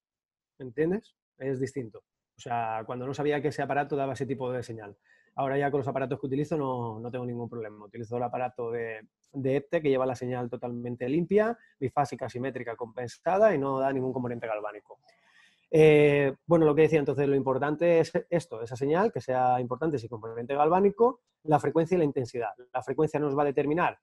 ¿Entiendes? 0.60 1.16
Es 1.38 1.60
distinto. 1.60 2.00
O 2.00 2.40
sea, 2.40 2.84
cuando 2.86 3.06
no 3.08 3.14
sabía 3.14 3.42
que 3.42 3.50
ese 3.50 3.64
aparato 3.64 3.96
daba 3.96 4.14
ese 4.14 4.26
tipo 4.26 4.52
de 4.52 4.64
señal. 4.64 4.96
Ahora 5.36 5.58
ya 5.58 5.70
con 5.70 5.80
los 5.80 5.88
aparatos 5.88 6.20
que 6.20 6.28
utilizo 6.28 6.58
no, 6.58 7.12
tengo 7.12 7.26
ningún 7.26 7.50
problema. 7.50 7.86
Utilizo 7.86 8.18
el 8.18 8.24
aparato 8.24 8.72
de, 8.72 9.08
de 9.34 9.56
EPTE 9.58 9.82
que 9.82 9.90
lleva 9.90 10.06
la 10.06 10.16
señal 10.16 10.50
totalmente 10.50 11.08
limpia, 11.10 11.58
bifásica, 11.80 12.30
simétrica, 12.30 12.76
compensada 12.76 13.54
y 13.54 13.60
no 13.60 13.80
da 13.80 13.92
ningún 13.92 14.14
componente 14.14 14.48
galvánico. 14.48 15.00
Eh, 15.70 16.34
bueno, 16.46 16.66
lo 16.66 16.74
que 16.74 16.84
decía 16.84 17.00
entonces, 17.00 17.28
lo 17.28 17.36
importante 17.36 18.00
es 18.00 18.12
esto, 18.30 18.62
esa 18.62 18.76
señal, 18.76 19.12
que 19.12 19.22
sea 19.22 19.60
importante 19.60 20.00
si 20.00 20.08
componente 20.08 20.56
galvánico, 20.56 21.22
la 21.44 21.60
frecuencia 21.60 21.96
y 21.96 21.98
la 22.00 22.06
intensidad. 22.06 22.52
La 22.74 22.82
frecuencia 22.82 23.20
nos 23.20 23.38
va 23.38 23.44
a 23.44 23.46
determinar 23.46 24.00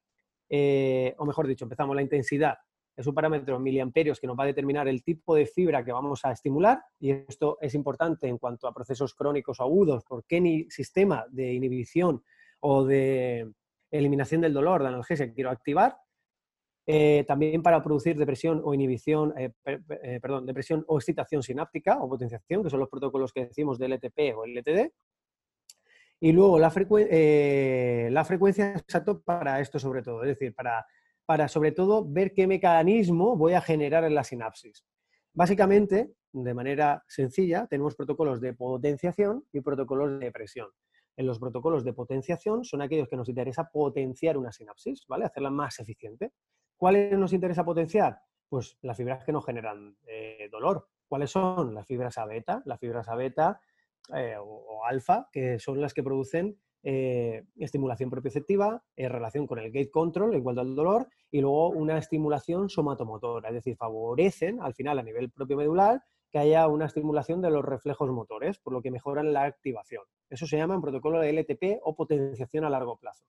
eh, 0.48 1.14
o 1.18 1.24
mejor 1.24 1.46
dicho, 1.46 1.64
empezamos 1.64 1.96
la 1.96 2.02
intensidad. 2.02 2.58
Es 2.96 3.06
un 3.06 3.14
parámetro 3.14 3.56
en 3.56 3.62
miliamperios 3.62 4.20
que 4.20 4.26
nos 4.26 4.38
va 4.38 4.44
a 4.44 4.46
determinar 4.46 4.86
el 4.86 5.02
tipo 5.02 5.34
de 5.34 5.46
fibra 5.46 5.84
que 5.84 5.92
vamos 5.92 6.24
a 6.24 6.30
estimular 6.30 6.80
y 7.00 7.10
esto 7.10 7.58
es 7.60 7.74
importante 7.74 8.28
en 8.28 8.38
cuanto 8.38 8.68
a 8.68 8.72
procesos 8.72 9.14
crónicos 9.14 9.58
o 9.58 9.64
agudos, 9.64 10.04
por 10.04 10.24
qué 10.24 10.66
sistema 10.68 11.24
de 11.30 11.54
inhibición 11.54 12.22
o 12.60 12.84
de 12.84 13.50
eliminación 13.90 14.42
del 14.42 14.52
dolor, 14.52 14.82
de 14.82 14.88
analgesia 14.88 15.32
quiero 15.32 15.50
activar. 15.50 15.96
Eh, 16.86 17.24
también 17.26 17.62
para 17.62 17.82
producir 17.82 18.16
depresión 18.18 18.60
o 18.62 18.74
inhibición, 18.74 19.32
eh, 19.38 19.52
perdón, 20.20 20.44
depresión 20.44 20.84
o 20.86 20.98
excitación 20.98 21.42
sináptica 21.42 21.98
o 21.98 22.08
potenciación, 22.08 22.62
que 22.62 22.70
son 22.70 22.80
los 22.80 22.90
protocolos 22.90 23.32
que 23.32 23.46
decimos 23.46 23.78
del 23.78 23.92
LTP 23.92 24.36
o 24.36 24.44
LTD. 24.44 24.92
Y 26.20 26.32
luego 26.32 26.58
la, 26.58 26.72
eh, 27.10 28.08
la 28.10 28.24
frecuencia 28.24 28.74
exacta 28.74 29.18
para 29.18 29.60
esto 29.60 29.78
sobre 29.78 30.02
todo, 30.02 30.22
es 30.22 30.28
decir, 30.28 30.54
para, 30.54 30.86
para 31.24 31.48
sobre 31.48 31.72
todo 31.72 32.04
ver 32.06 32.32
qué 32.32 32.46
mecanismo 32.46 33.36
voy 33.36 33.54
a 33.54 33.60
generar 33.60 34.04
en 34.04 34.14
la 34.14 34.24
sinapsis. 34.24 34.84
Básicamente, 35.32 36.12
de 36.32 36.54
manera 36.54 37.02
sencilla, 37.08 37.66
tenemos 37.66 37.96
protocolos 37.96 38.40
de 38.40 38.52
potenciación 38.54 39.44
y 39.52 39.60
protocolos 39.60 40.20
de 40.20 40.30
presión. 40.30 40.68
En 41.16 41.26
los 41.26 41.38
protocolos 41.38 41.84
de 41.84 41.92
potenciación 41.92 42.64
son 42.64 42.82
aquellos 42.82 43.08
que 43.08 43.16
nos 43.16 43.28
interesa 43.28 43.70
potenciar 43.72 44.36
una 44.36 44.52
sinapsis, 44.52 45.04
¿vale? 45.08 45.24
Hacerla 45.24 45.50
más 45.50 45.78
eficiente. 45.78 46.32
¿Cuáles 46.76 47.18
nos 47.18 47.32
interesa 47.32 47.64
potenciar? 47.64 48.20
Pues 48.48 48.76
las 48.82 48.96
fibras 48.96 49.24
que 49.24 49.32
nos 49.32 49.44
generan 49.44 49.96
eh, 50.06 50.48
dolor. 50.50 50.88
¿Cuáles 51.06 51.30
son? 51.30 51.74
Las 51.74 51.86
fibras 51.86 52.18
A 52.18 52.26
beta. 52.26 52.62
Las 52.64 52.78
fibras 52.78 53.08
A 53.08 53.14
beta 53.14 53.60
eh, 54.14 54.36
o, 54.38 54.84
alfa, 54.84 55.28
que 55.32 55.58
son 55.58 55.80
las 55.80 55.94
que 55.94 56.02
producen 56.02 56.58
eh, 56.82 57.44
estimulación 57.56 58.10
propioceptiva 58.10 58.84
en 58.96 59.10
relación 59.10 59.46
con 59.46 59.58
el 59.58 59.72
gate 59.72 59.90
control 59.90 60.34
en 60.34 60.42
cuanto 60.42 60.60
al 60.60 60.74
dolor 60.74 61.08
y 61.30 61.40
luego 61.40 61.70
una 61.70 61.96
estimulación 61.96 62.68
somatomotora, 62.68 63.48
es 63.48 63.54
decir, 63.54 63.76
favorecen 63.76 64.60
al 64.60 64.74
final 64.74 64.98
a 64.98 65.02
nivel 65.02 65.30
propio 65.30 65.56
medular 65.56 66.02
que 66.30 66.38
haya 66.38 66.68
una 66.68 66.86
estimulación 66.86 67.40
de 67.40 67.50
los 67.50 67.64
reflejos 67.64 68.10
motores, 68.10 68.58
por 68.58 68.72
lo 68.72 68.82
que 68.82 68.90
mejoran 68.90 69.32
la 69.32 69.44
activación. 69.44 70.02
Eso 70.28 70.46
se 70.46 70.56
llama 70.56 70.74
un 70.74 70.82
protocolo 70.82 71.20
de 71.20 71.30
LTP 71.30 71.80
o 71.82 71.94
potenciación 71.94 72.64
a 72.64 72.70
largo 72.70 72.98
plazo. 72.98 73.24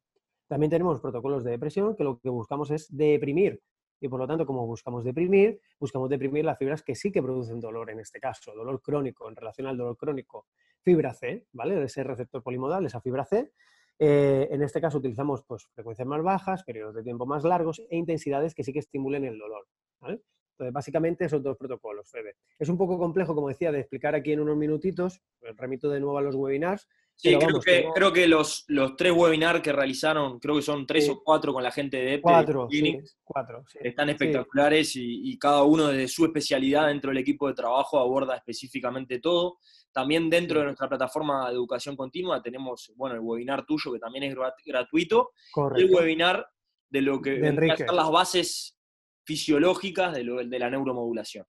También 0.48 0.70
tenemos 0.70 1.02
protocolos 1.02 1.44
de 1.44 1.52
depresión 1.52 1.96
que 1.96 2.04
lo 2.04 2.20
que 2.20 2.30
buscamos 2.30 2.72
es 2.72 2.88
deprimir 2.96 3.62
y 4.00 4.10
por 4.10 4.20
lo 4.20 4.28
tanto, 4.28 4.46
como 4.46 4.66
buscamos 4.68 5.04
deprimir, 5.04 5.60
buscamos 5.80 6.10
deprimir 6.10 6.46
las 6.46 6.58
fibras 6.58 6.84
que 6.84 6.96
sí 6.96 7.12
que 7.12 7.22
producen 7.22 7.60
dolor 7.60 7.90
en 7.90 8.00
este 8.00 8.20
caso, 8.20 8.54
dolor 8.54 8.82
crónico, 8.82 9.30
en 9.30 9.36
relación 9.36 9.68
al 9.68 9.78
dolor 9.78 9.98
crónico, 9.98 10.48
fibra 10.82 11.14
C, 11.14 11.48
¿vale? 11.54 11.82
Ese 11.84 12.04
receptor 12.04 12.44
polimodal, 12.44 12.86
esa 12.86 13.02
fibra 13.02 13.26
C. 13.26 13.52
Eh, 13.98 14.48
en 14.52 14.62
este 14.62 14.82
caso 14.82 14.98
utilizamos 14.98 15.44
pues, 15.48 15.66
frecuencias 15.74 16.08
más 16.08 16.22
bajas, 16.22 16.64
periodos 16.64 16.96
de 16.96 17.04
tiempo 17.04 17.26
más 17.26 17.44
largos 17.46 17.82
e 17.90 17.96
intensidades 17.96 18.54
que 18.54 18.64
sí 18.64 18.74
que 18.74 18.80
estimulen 18.80 19.24
el 19.24 19.40
dolor. 19.40 19.66
Entonces, 20.02 20.74
básicamente 20.74 21.26
esos 21.26 21.42
dos 21.42 21.58
protocolos, 21.58 22.10
Fede. 22.10 22.36
Es 22.60 22.70
un 22.70 22.78
poco 22.78 22.98
complejo, 22.98 23.34
como 23.34 23.50
decía, 23.50 23.72
de 23.72 23.80
explicar 23.80 24.16
aquí 24.16 24.34
en 24.34 24.42
unos 24.42 24.58
minutitos, 24.58 25.22
pues, 25.40 25.56
remito 25.58 25.90
de 25.90 26.00
nuevo 26.00 26.18
a 26.18 26.22
los 26.22 26.36
webinars, 26.36 26.88
Sí, 27.18 27.34
creo, 27.38 27.60
que, 27.62 27.86
creo 27.96 28.12
que 28.12 28.28
los, 28.28 28.66
los 28.68 28.96
tres 28.98 29.14
webinars 29.14 29.62
que 29.62 29.72
realizaron, 29.72 30.38
creo 30.40 30.56
que 30.58 30.62
son 30.62 30.86
tres 30.86 31.10
o 31.10 31.24
cuatro 31.24 31.54
con 31.54 31.64
la 31.64 31.72
gente 31.72 31.98
de 31.98 32.14
EPTE. 32.16 32.22
Cuatro, 32.22 32.68
sí, 32.70 33.00
cuatro 33.24 33.64
Están 33.80 34.10
espectaculares 34.10 34.92
y, 34.96 35.38
cada 35.40 35.64
uno 35.64 35.88
desde 35.88 36.08
su 36.10 36.26
especialidad 36.26 36.88
dentro 36.88 37.12
del 37.12 37.20
equipo 37.20 37.48
de 37.48 37.54
trabajo 37.54 38.00
aborda 38.00 38.36
específicamente 38.36 39.20
todo. 39.20 39.58
También 39.94 40.30
dentro 40.30 40.60
de 40.60 40.66
nuestra 40.66 40.90
plataforma 40.90 41.48
de 41.48 41.54
educación 41.54 41.96
continua 41.96 42.42
tenemos, 42.42 42.92
bueno, 42.96 43.16
el 43.16 43.22
webinar 43.22 43.66
tuyo 43.66 43.94
que 43.94 44.00
también 44.00 44.26
es 44.26 44.36
gratuito. 44.66 45.32
Correcto. 45.52 45.82
El 45.82 45.96
webinar 45.96 46.46
de 46.90 47.02
lo 47.02 47.22
que 47.22 47.32
de 47.32 47.86
las 47.94 48.12
bases 48.12 48.78
fisiológicas 49.26 50.14
de, 50.14 50.24
de 50.24 50.60
la 50.60 50.70
neuromodulación. 50.70 51.46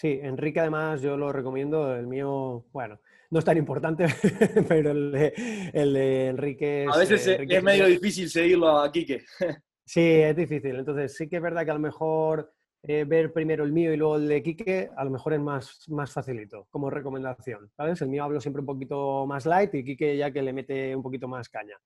Sí, 0.00 0.18
Enrique 0.22 0.60
además 0.60 1.02
yo 1.02 1.14
lo 1.18 1.30
recomiendo, 1.30 1.94
el 1.94 2.06
mío, 2.06 2.64
bueno, 2.72 2.98
no 3.28 3.38
es 3.38 3.44
tan 3.44 3.58
importante, 3.58 4.06
pero 4.66 4.92
el 4.92 5.12
de, 5.12 6.26
Enrique 6.28 6.84
es... 6.84 6.90
A 6.90 6.98
veces 7.00 7.26
es 7.26 7.62
medio 7.62 7.84
difícil 7.84 8.30
seguirlo 8.30 8.78
a 8.78 8.90
Quique. 8.90 9.22
sí, 9.84 10.00
es 10.00 10.34
difícil. 10.34 10.76
Entonces 10.76 11.14
sí 11.14 11.28
que 11.28 11.36
es 11.36 11.42
verdad 11.42 11.66
que 11.66 11.72
a 11.72 11.74
lo 11.74 11.80
mejor 11.80 12.50
eh, 12.82 13.04
ver 13.04 13.30
primero 13.30 13.62
el 13.62 13.72
mío 13.72 13.92
y 13.92 13.98
luego 13.98 14.16
el 14.16 14.26
de 14.26 14.42
Quique, 14.42 14.88
a 14.96 15.04
lo 15.04 15.10
mejor 15.10 15.34
es 15.34 15.40
más, 15.40 15.86
más 15.90 16.10
facilito 16.10 16.66
como 16.70 16.88
recomendación. 16.88 17.70
¿sabes? 17.76 18.00
El 18.00 18.08
mío 18.08 18.24
hablo 18.24 18.40
siempre 18.40 18.60
un 18.60 18.66
poquito 18.66 19.26
más 19.26 19.44
light 19.44 19.74
y 19.74 19.84
Quique 19.84 20.16
ya 20.16 20.30
que 20.30 20.40
le 20.40 20.54
mete 20.54 20.96
un 20.96 21.02
poquito 21.02 21.28
más 21.28 21.50
caña. 21.50 21.76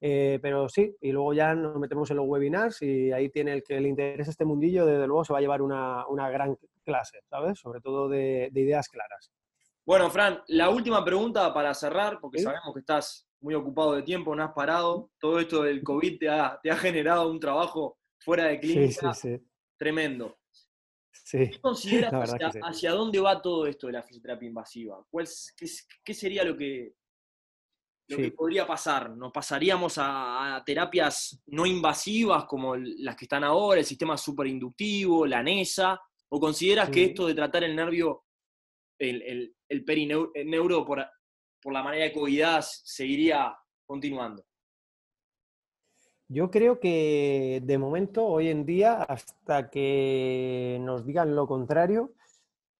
Eh, 0.00 0.38
pero 0.40 0.68
sí, 0.68 0.96
y 1.00 1.10
luego 1.10 1.34
ya 1.34 1.56
nos 1.56 1.76
metemos 1.80 2.08
en 2.12 2.18
los 2.18 2.26
webinars 2.28 2.82
y 2.82 3.10
ahí 3.10 3.30
tiene 3.30 3.52
el 3.52 3.64
que 3.64 3.80
le 3.80 3.88
interesa 3.88 4.30
este 4.30 4.44
mundillo, 4.44 4.86
desde 4.86 5.08
luego 5.08 5.24
se 5.24 5.32
va 5.32 5.40
a 5.40 5.42
llevar 5.42 5.60
una, 5.60 6.06
una 6.06 6.30
gran 6.30 6.56
clase, 6.88 7.20
¿sabes? 7.28 7.58
Sobre 7.58 7.80
todo 7.80 8.08
de, 8.08 8.48
de 8.50 8.60
ideas 8.60 8.88
claras. 8.88 9.30
Bueno, 9.84 10.10
Fran, 10.10 10.42
la 10.48 10.70
última 10.70 11.04
pregunta 11.04 11.52
para 11.54 11.72
cerrar, 11.74 12.18
porque 12.20 12.40
sabemos 12.40 12.74
que 12.74 12.80
estás 12.80 13.28
muy 13.40 13.54
ocupado 13.54 13.94
de 13.94 14.02
tiempo, 14.02 14.34
no 14.34 14.44
has 14.44 14.52
parado. 14.52 15.10
Todo 15.18 15.40
esto 15.40 15.62
del 15.62 15.82
COVID 15.82 16.18
te 16.18 16.28
ha, 16.28 16.58
te 16.62 16.70
ha 16.70 16.76
generado 16.76 17.30
un 17.30 17.40
trabajo 17.40 17.98
fuera 18.18 18.44
de 18.44 18.60
clínica 18.60 19.12
tremendo. 19.78 20.38
¿Qué 21.30 21.58
consideras 21.62 22.34
hacia, 22.62 22.92
dónde 22.92 23.20
va 23.20 23.40
todo 23.40 23.66
esto 23.66 23.86
de 23.86 23.94
la 23.94 24.02
fisioterapia 24.02 24.48
invasiva? 24.48 25.04
qué, 26.04 26.14
sería 26.14 26.44
lo 26.44 26.56
que, 26.56 26.94
podría 28.36 28.66
pasar? 28.66 29.10
¿Nos 29.16 29.32
pasaríamos 29.32 29.94
a, 29.98 30.62
terapias 30.64 31.42
no 31.46 31.64
invasivas 31.64 32.44
como 32.44 32.76
las 32.76 33.16
que 33.16 33.24
están 33.24 33.44
ahora, 33.44 33.80
el 33.80 33.86
sistema 33.86 34.16
superinductivo, 34.16 35.26
la 35.26 35.42
NESA? 35.42 36.00
¿O 36.30 36.40
consideras 36.40 36.90
que 36.90 37.04
esto 37.04 37.26
de 37.26 37.34
tratar 37.34 37.64
el 37.64 37.74
nervio 37.74 38.24
el, 38.98 39.54
el, 39.68 39.84
perineuro 39.84 40.84
por, 40.84 41.04
por 41.62 41.72
la 41.72 41.82
manera 41.82 42.04
de 42.04 42.12
COVID 42.12 42.60
seguiría 42.60 43.56
continuando? 43.86 44.44
Yo 46.30 46.50
creo 46.50 46.78
que 46.78 47.62
de 47.64 47.78
momento, 47.78 48.26
hoy 48.26 48.48
en 48.48 48.66
día, 48.66 49.02
hasta 49.02 49.70
que 49.70 50.78
nos 50.82 51.06
digan 51.06 51.34
lo 51.34 51.46
contrario, 51.46 52.12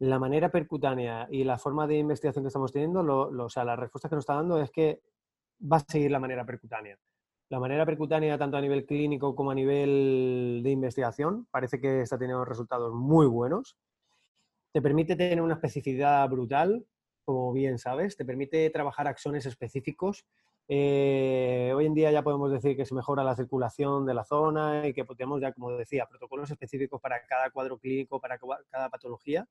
la 0.00 0.18
manera 0.18 0.50
percutánea 0.50 1.26
y 1.30 1.44
la 1.44 1.58
forma 1.58 1.87
de 1.87 1.96
investigación 1.96 2.44
que 2.44 2.48
estamos 2.48 2.72
teniendo, 2.72 3.00
o 3.00 3.48
sea, 3.48 3.64
la 3.64 3.74
respuesta 3.74 4.08
que 4.08 4.16
nos 4.16 4.22
está 4.22 4.34
dando 4.34 4.61
es 4.61 4.70
que 4.70 5.00
va 5.61 5.78
a 5.78 5.84
seguir 5.88 6.11
la 6.11 6.20
manera 6.20 6.44
percutánea. 6.44 6.98
La 7.50 7.58
manera 7.58 7.87
percutánea, 7.87 8.37
tanto 8.37 8.56
a 8.56 8.61
nivel 8.61 8.84
clínico 8.84 9.34
como 9.34 9.50
a 9.50 9.54
nivel 9.54 10.61
de 10.62 10.70
investigación, 10.70 11.46
parece 11.50 11.80
que 11.80 12.02
está 12.02 12.18
teniendo 12.18 12.44
resultados 12.44 12.92
muy 12.94 13.26
buenos 13.26 13.76
te 14.72 14.82
permite 14.82 15.16
tener 15.16 15.40
una 15.40 15.54
especificidad 15.54 16.28
brutal, 16.28 16.84
como 17.24 17.52
bien 17.52 17.78
sabes, 17.78 18.16
te 18.16 18.24
permite 18.24 18.68
trabajar 18.70 19.08
axones 19.08 19.46
específicos. 19.46 20.24
Eh, 20.68 21.72
hoy 21.74 21.87
en 21.87 21.94
día 21.94 22.12
ya 22.12 22.22
podemos 22.22 22.52
decir 22.52 22.76
que 22.76 22.84
se 22.84 22.94
mejora 22.94 23.24
la 23.24 23.34
circulación 23.34 24.04
de 24.04 24.14
la 24.14 24.24
zona 24.24 24.87
y 24.87 24.92
que 24.92 25.04
podemos 25.04 25.40
ya, 25.40 25.52
como 25.52 25.70
decía, 25.72 26.06
protocolos 26.06 26.50
específicos 26.50 27.00
para 27.00 27.24
cada 27.26 27.50
cuadro 27.50 27.78
clínico, 27.78 28.20
para 28.20 28.38
cada 28.70 28.90
patología. 28.90 29.48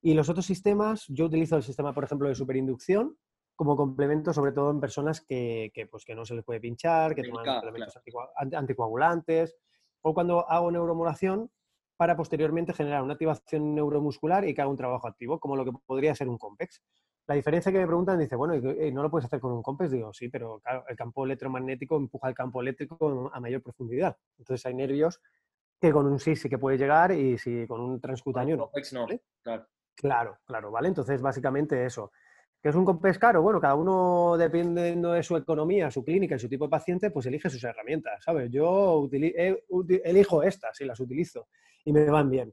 Y 0.00 0.14
los 0.14 0.28
otros 0.28 0.46
sistemas, 0.46 1.04
yo 1.08 1.26
utilizo 1.26 1.56
el 1.56 1.64
sistema, 1.64 1.92
por 1.92 2.04
ejemplo, 2.04 2.28
de 2.28 2.36
superinducción 2.36 3.16
como 3.58 3.76
complemento, 3.76 4.32
sobre 4.32 4.52
todo 4.52 4.70
en 4.70 4.78
personas 4.78 5.20
que, 5.20 5.88
pues, 5.90 6.04
que 6.04 6.14
no 6.14 6.24
se 6.24 6.36
les 6.36 6.44
puede 6.44 6.60
pinchar, 6.60 7.12
que 7.16 7.24
toman 7.24 7.60
elementos 7.60 8.00
anticoagulantes, 8.54 9.56
o 10.00 10.14
cuando 10.14 10.48
hago 10.48 10.70
neuromodulación, 10.70 11.50
para 11.96 12.16
posteriormente 12.16 12.72
generar 12.72 13.02
una 13.02 13.14
activación 13.14 13.74
neuromuscular 13.74 14.46
y 14.46 14.54
que 14.54 14.60
haga 14.60 14.70
un 14.70 14.76
trabajo 14.76 15.08
activo, 15.08 15.40
como 15.40 15.56
lo 15.56 15.64
que 15.64 15.72
podría 15.84 16.14
ser 16.14 16.28
un 16.28 16.38
COMPEX. 16.38 16.80
La 17.26 17.34
diferencia 17.34 17.72
que 17.72 17.78
me 17.78 17.86
preguntan, 17.88 18.20
dice, 18.20 18.36
bueno, 18.36 18.54
¿no 18.54 19.02
lo 19.02 19.10
puedes 19.10 19.26
hacer 19.26 19.40
con 19.40 19.50
un 19.50 19.64
COMPEX? 19.64 19.90
Digo, 19.90 20.12
sí, 20.12 20.28
pero 20.28 20.60
claro, 20.60 20.84
el 20.88 20.94
campo 20.94 21.24
electromagnético 21.24 21.96
empuja 21.96 22.28
el 22.28 22.36
campo 22.36 22.60
eléctrico 22.60 23.28
a 23.34 23.40
mayor 23.40 23.60
profundidad. 23.60 24.16
Entonces 24.38 24.64
hay 24.66 24.74
nervios 24.74 25.20
que 25.80 25.90
con 25.90 26.06
un 26.06 26.20
sí 26.20 26.36
sí 26.36 26.48
que 26.48 26.58
puede 26.58 26.78
llegar 26.78 27.10
y 27.10 27.36
si 27.38 27.66
con 27.66 27.80
un 27.80 28.00
transcutáneo 28.00 28.56
no. 28.56 28.70
no. 28.92 29.06
Claro. 29.42 29.66
claro, 29.96 30.38
claro, 30.44 30.70
¿vale? 30.70 30.86
Entonces 30.86 31.20
básicamente 31.20 31.84
eso. 31.84 32.12
¿Qué 32.60 32.70
es 32.70 32.74
un 32.74 32.84
COMPEX 32.84 33.18
caro? 33.18 33.40
Bueno, 33.40 33.60
cada 33.60 33.76
uno, 33.76 34.36
dependiendo 34.36 35.12
de 35.12 35.22
su 35.22 35.36
economía, 35.36 35.90
su 35.92 36.04
clínica 36.04 36.34
y 36.34 36.38
su 36.40 36.48
tipo 36.48 36.64
de 36.64 36.70
paciente, 36.70 37.10
pues 37.10 37.26
elige 37.26 37.48
sus 37.48 37.62
herramientas, 37.62 38.22
¿sabes? 38.24 38.50
Yo 38.50 39.08
elijo 40.04 40.42
estas 40.42 40.80
y 40.80 40.84
las 40.84 40.98
utilizo 40.98 41.46
y 41.84 41.92
me 41.92 42.04
van 42.10 42.28
bien. 42.28 42.52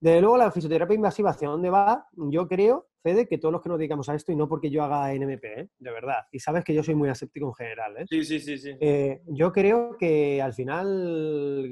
Desde 0.00 0.20
luego, 0.20 0.36
la 0.36 0.52
fisioterapia 0.52 0.94
invasiva, 0.94 1.30
¿hacia 1.30 1.48
dónde 1.48 1.70
va? 1.70 2.06
Yo 2.12 2.46
creo, 2.46 2.88
Fede, 3.02 3.26
que 3.26 3.38
todos 3.38 3.52
los 3.52 3.62
que 3.62 3.68
nos 3.68 3.78
dedicamos 3.78 4.08
a 4.08 4.14
esto, 4.14 4.30
y 4.30 4.36
no 4.36 4.48
porque 4.48 4.70
yo 4.70 4.84
haga 4.84 5.12
NMP, 5.12 5.44
¿eh? 5.44 5.68
de 5.78 5.90
verdad, 5.90 6.26
y 6.30 6.38
sabes 6.38 6.62
que 6.62 6.74
yo 6.74 6.84
soy 6.84 6.94
muy 6.94 7.08
aséptico 7.08 7.46
en 7.46 7.54
general, 7.54 7.96
¿eh? 7.96 8.04
Sí, 8.08 8.22
sí, 8.24 8.38
sí. 8.38 8.58
sí. 8.58 8.76
Eh, 8.80 9.22
yo 9.26 9.50
creo 9.50 9.96
que 9.96 10.40
al 10.42 10.52
final, 10.52 11.68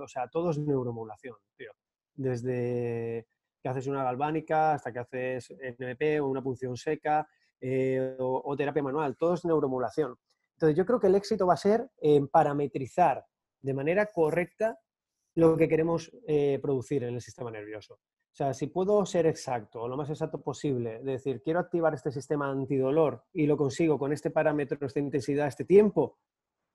o 0.00 0.08
sea, 0.08 0.28
todo 0.28 0.52
es 0.52 0.58
neuromodulación, 0.58 1.36
tío. 1.56 1.72
Desde 2.14 3.26
que 3.66 3.70
haces 3.70 3.88
una 3.88 4.04
galvánica 4.04 4.74
hasta 4.74 4.92
que 4.92 5.00
haces 5.00 5.50
NMP 5.50 6.20
o 6.20 6.28
una 6.28 6.40
punción 6.40 6.76
seca 6.76 7.28
o, 8.20 8.42
o, 8.44 8.56
terapia 8.56 8.80
manual, 8.80 9.16
todo 9.16 9.34
es 9.34 9.44
neuromodulación. 9.44 10.16
Entonces, 10.54 10.76
yo 10.76 10.86
creo 10.86 11.00
que 11.00 11.08
el 11.08 11.16
éxito 11.16 11.48
va 11.48 11.54
a 11.54 11.56
ser 11.56 11.90
en 11.98 12.28
parametrizar 12.28 13.24
de 13.60 13.74
manera 13.74 14.06
correcta 14.06 14.78
lo 15.34 15.56
que 15.56 15.68
queremos 15.68 16.12
eh, 16.28 16.60
producir 16.62 17.02
en 17.02 17.14
el 17.14 17.20
sistema 17.20 17.50
nervioso. 17.50 17.94
O 17.94 18.36
sea, 18.36 18.54
si 18.54 18.68
puedo 18.68 19.04
ser 19.04 19.26
exacto, 19.26 19.82
o 19.82 19.88
lo 19.88 19.96
más 19.96 20.10
exacto 20.10 20.40
posible, 20.40 21.02
decir, 21.02 21.42
quiero 21.42 21.58
activar 21.58 21.92
este 21.92 22.12
sistema 22.12 22.48
antidolor 22.48 23.24
y 23.32 23.46
lo 23.46 23.56
consigo 23.56 23.98
con 23.98 24.12
este 24.12 24.30
parámetro, 24.30 24.78
esta 24.86 25.00
intensidad, 25.00 25.48
este 25.48 25.64
tiempo, 25.64 26.18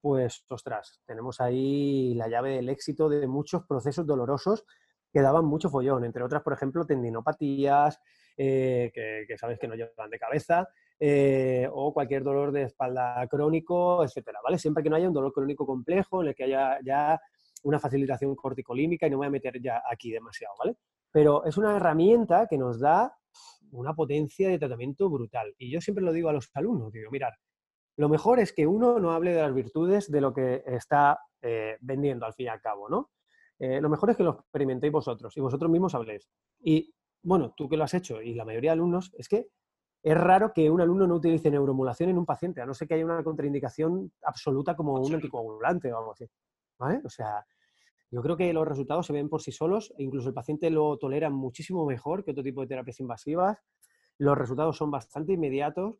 pues, 0.01 0.43
ostras, 0.49 0.99
tenemos 1.05 1.39
ahí 1.39 2.15
la 2.15 2.27
llave 2.27 2.55
del 2.55 2.67
éxito 2.67 3.07
de 3.07 3.27
muchos 3.27 3.65
procesos 3.65 4.05
dolorosos 4.05 4.65
que 5.11 5.21
daban 5.21 5.45
mucho 5.45 5.69
follón, 5.69 6.05
entre 6.05 6.23
otras, 6.23 6.41
por 6.41 6.53
ejemplo, 6.53 6.85
tendinopatías, 6.85 7.99
eh, 8.37 8.91
que, 8.93 9.37
sabes 9.37 9.59
que 9.59 9.67
no 9.67 9.75
llevan 9.75 10.09
de 10.09 10.19
cabeza, 10.19 10.67
eh, 10.99 11.67
o 11.71 11.93
cualquier 11.93 12.23
dolor 12.23 12.51
de 12.51 12.63
espalda 12.63 13.27
crónico, 13.27 14.03
etcétera, 14.03 14.39
¿vale? 14.43 14.57
Siempre 14.57 14.83
que 14.83 14.89
no 14.89 14.95
haya 14.95 15.07
un 15.07 15.13
dolor 15.13 15.33
crónico 15.33 15.65
complejo 15.65 16.21
en 16.21 16.29
el 16.29 16.35
que 16.35 16.45
haya 16.45 16.79
ya 16.83 17.19
una 17.63 17.79
facilitación 17.79 18.35
corticolímica 18.35 19.07
y 19.07 19.09
no 19.09 19.17
voy 19.17 19.27
a 19.27 19.31
meter 19.31 19.61
ya 19.61 19.83
aquí 19.89 20.11
demasiado, 20.11 20.55
¿vale? 20.59 20.77
Pero 21.11 21.43
es 21.45 21.57
una 21.57 21.75
herramienta 21.75 22.47
que 22.47 22.57
nos 22.57 22.79
da 22.79 23.13
una 23.71 23.93
potencia 23.93 24.49
de 24.49 24.59
tratamiento 24.59 25.09
brutal. 25.09 25.53
Y 25.57 25.71
yo 25.71 25.81
siempre 25.81 26.03
lo 26.03 26.13
digo 26.13 26.29
a 26.29 26.33
los 26.33 26.49
alumnos, 26.53 26.91
digo, 26.91 27.11
mirar, 27.11 27.33
lo 27.97 28.09
mejor 28.09 28.39
es 28.39 28.53
que 28.53 28.65
uno 28.65 28.99
no 28.99 29.11
hable 29.11 29.33
de 29.33 29.41
las 29.41 29.53
virtudes 29.53 30.09
de 30.09 30.21
lo 30.21 30.33
que 30.33 30.63
está 30.65 31.19
eh, 31.41 31.77
vendiendo 31.81 32.25
al 32.25 32.33
fin 32.33 32.47
y 32.47 32.49
al 32.49 32.61
cabo, 32.61 32.89
¿no? 32.89 33.11
Eh, 33.63 33.79
lo 33.79 33.89
mejor 33.89 34.09
es 34.09 34.17
que 34.17 34.23
lo 34.23 34.31
experimentéis 34.31 34.91
vosotros 34.91 35.37
y 35.37 35.39
vosotros 35.39 35.69
mismos 35.69 35.93
habléis. 35.93 36.27
Y 36.63 36.91
bueno, 37.21 37.53
tú 37.55 37.69
que 37.69 37.77
lo 37.77 37.83
has 37.83 37.93
hecho 37.93 38.19
y 38.19 38.33
la 38.33 38.43
mayoría 38.43 38.71
de 38.71 38.73
alumnos, 38.73 39.13
es 39.15 39.29
que 39.29 39.49
es 40.01 40.17
raro 40.17 40.51
que 40.51 40.67
un 40.71 40.81
alumno 40.81 41.05
no 41.05 41.13
utilice 41.13 41.51
neuromodulación 41.51 42.09
en 42.09 42.17
un 42.17 42.25
paciente, 42.25 42.59
a 42.59 42.65
no 42.65 42.73
ser 42.73 42.87
que 42.87 42.95
haya 42.95 43.05
una 43.05 43.23
contraindicación 43.23 44.11
absoluta 44.23 44.75
como 44.75 44.95
un 44.95 45.13
anticoagulante 45.13 45.93
o 45.93 45.97
algo 45.99 46.13
así. 46.13 46.25
¿Vale? 46.79 47.01
O 47.05 47.09
sea, 47.09 47.45
yo 48.09 48.23
creo 48.23 48.35
que 48.35 48.51
los 48.51 48.67
resultados 48.67 49.05
se 49.05 49.13
ven 49.13 49.29
por 49.29 49.43
sí 49.43 49.51
solos 49.51 49.93
e 49.95 50.01
incluso 50.01 50.29
el 50.29 50.33
paciente 50.33 50.71
lo 50.71 50.97
tolera 50.97 51.29
muchísimo 51.29 51.85
mejor 51.85 52.23
que 52.25 52.31
otro 52.31 52.43
tipo 52.43 52.61
de 52.61 52.67
terapias 52.67 52.99
invasivas. 52.99 53.59
Los 54.17 54.35
resultados 54.35 54.75
son 54.75 54.89
bastante 54.89 55.33
inmediatos. 55.33 55.97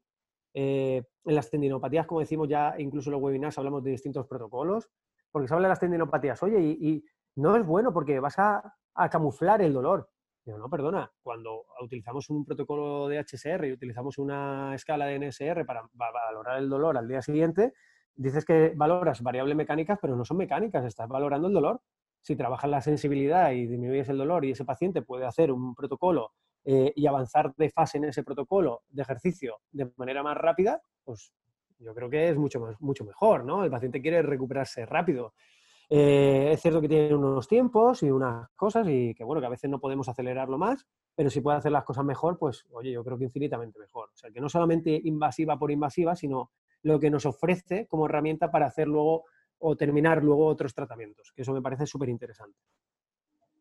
Eh, 0.56 1.04
en 1.26 1.36
las 1.36 1.52
tendinopatías, 1.52 2.08
como 2.08 2.21
decimos 2.21 2.50
ya, 2.50 2.74
incluso 2.80 3.12
en 3.12 3.13
los 3.13 3.21
webinars 3.21 3.60
hablamos 3.60 3.84
de 3.84 3.91
distintos 3.91 4.26
protocolos, 4.26 4.89
porque 5.32 5.47
se 5.47 5.54
habla 5.54 5.67
de 5.67 5.74
las 5.74 5.80
tendinopatías. 5.80 6.41
Oye, 6.41 6.60
y, 6.60 7.06
no 7.36 7.56
es 7.56 7.65
bueno 7.65 7.94
porque 7.94 8.20
vas 8.20 8.36
a, 8.38 8.76
camuflar 9.10 9.62
el 9.62 9.74
dolor. 9.74 10.10
No, 10.46 10.70
perdona, 10.70 11.12
cuando 11.22 11.65
utilizamos 11.82 12.30
un 12.30 12.46
protocolo 12.46 13.08
de 13.08 13.20
HSR 13.24 13.67
y 13.67 13.72
utilizamos 13.72 14.17
una 14.17 14.76
escala 14.76 15.06
de 15.06 15.20
NSR 15.20 15.65
para, 15.65 15.84
para 15.98 16.12
valorar 16.12 16.58
el 16.58 16.70
dolor 16.70 16.98
al 16.98 17.08
día 17.08 17.22
siguiente, 17.22 17.74
dices 18.15 18.44
que 18.44 18.74
valoras 18.76 19.22
variables 19.22 19.56
mecánicas, 19.56 19.98
pero 20.02 20.15
no 20.15 20.26
son 20.26 20.38
mecánicas, 20.38 20.84
estás 20.84 21.08
valorando 21.08 21.48
el 21.48 21.54
dolor 21.54 21.82
si 22.22 22.36
trabajas 22.36 22.70
la 22.70 22.82
sensibilidad 22.82 23.52
y 23.52 23.65
disminuyes 23.65 24.10
el 24.10 24.17
dolor 24.17 24.46
y 24.46 24.52
ese 24.52 24.63
paciente 24.63 25.02
puede 25.02 25.26
hacer 25.26 25.52
un 25.52 25.76
protocolo 25.76 26.34
eh, 26.63 26.94
y 26.96 27.08
avanzar 27.08 27.54
de 27.56 27.70
fase 27.70 27.98
en 27.98 28.06
ese 28.06 28.24
protocolo 28.24 28.84
de 28.89 29.02
ejercicio 29.02 29.58
de 29.72 29.91
manera 29.98 30.22
más 30.22 30.38
rápida, 30.38 30.82
pues 31.04 31.34
yo 31.80 31.96
creo 31.96 32.10
que 32.10 32.30
es 32.30 32.38
mucho, 32.38 32.60
más, 32.60 32.80
mucho 32.80 33.04
mejor, 33.04 33.44
¿no? 33.44 33.63
El 33.63 33.72
paciente 33.72 34.02
quiere 34.02 34.22
recuperarse 34.22 34.86
rápido. 34.86 35.34
Eh, 35.93 36.54
es 36.54 36.62
cierto 36.62 36.80
que 36.80 36.88
tiene 36.88 37.13
unos 37.13 37.49
tiempos 37.49 38.01
y 38.01 38.10
unas 38.10 38.49
cosas 38.56 38.88
y 38.88 39.13
que, 39.13 39.25
bueno, 39.25 39.41
que 39.41 39.47
a 39.47 39.49
veces 39.49 39.69
no 39.69 39.82
podemos 39.82 40.08
acelerarlo 40.08 40.58
más, 40.58 40.88
pero 41.13 41.30
si 41.30 41.41
puede 41.41 41.58
hacer 41.58 41.73
las 41.73 41.84
cosas 41.84 42.06
mejor, 42.06 42.38
pues, 42.39 42.65
oye, 42.71 42.93
yo 42.93 43.04
creo 43.04 43.17
que 43.17 43.25
infinitamente 43.25 43.77
mejor. 43.77 44.10
O 44.13 44.15
sea, 44.15 44.32
que 44.32 44.39
no 44.39 44.47
solamente 44.47 45.01
invasiva 45.04 45.60
por 45.60 45.69
invasiva, 45.69 46.15
sino 46.15 46.51
lo 46.84 46.97
que 46.97 47.10
nos 47.10 47.25
ofrece 47.25 47.88
como 47.88 48.06
herramienta 48.06 48.49
para 48.49 48.67
hacer 48.67 48.88
luego 48.88 49.25
o 49.60 49.75
terminar 49.75 50.23
luego 50.23 50.47
otros 50.47 50.73
tratamientos, 50.73 51.34
que 51.36 51.41
eso 51.41 51.51
me 51.51 51.62
parece 51.62 51.86
súper 51.86 52.08
interesante. 52.08 52.58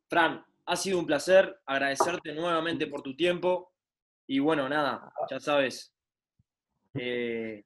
Fran, 0.06 0.44
ha 0.66 0.76
sido 0.76 1.00
un 1.00 1.06
placer 1.06 1.60
agradecerte 1.66 2.32
nuevamente 2.32 2.86
por 2.86 3.02
tu 3.02 3.16
tiempo 3.16 3.72
y 4.28 4.38
bueno, 4.38 4.68
nada, 4.68 5.12
ya 5.28 5.40
sabes, 5.40 5.92
eh, 6.94 7.64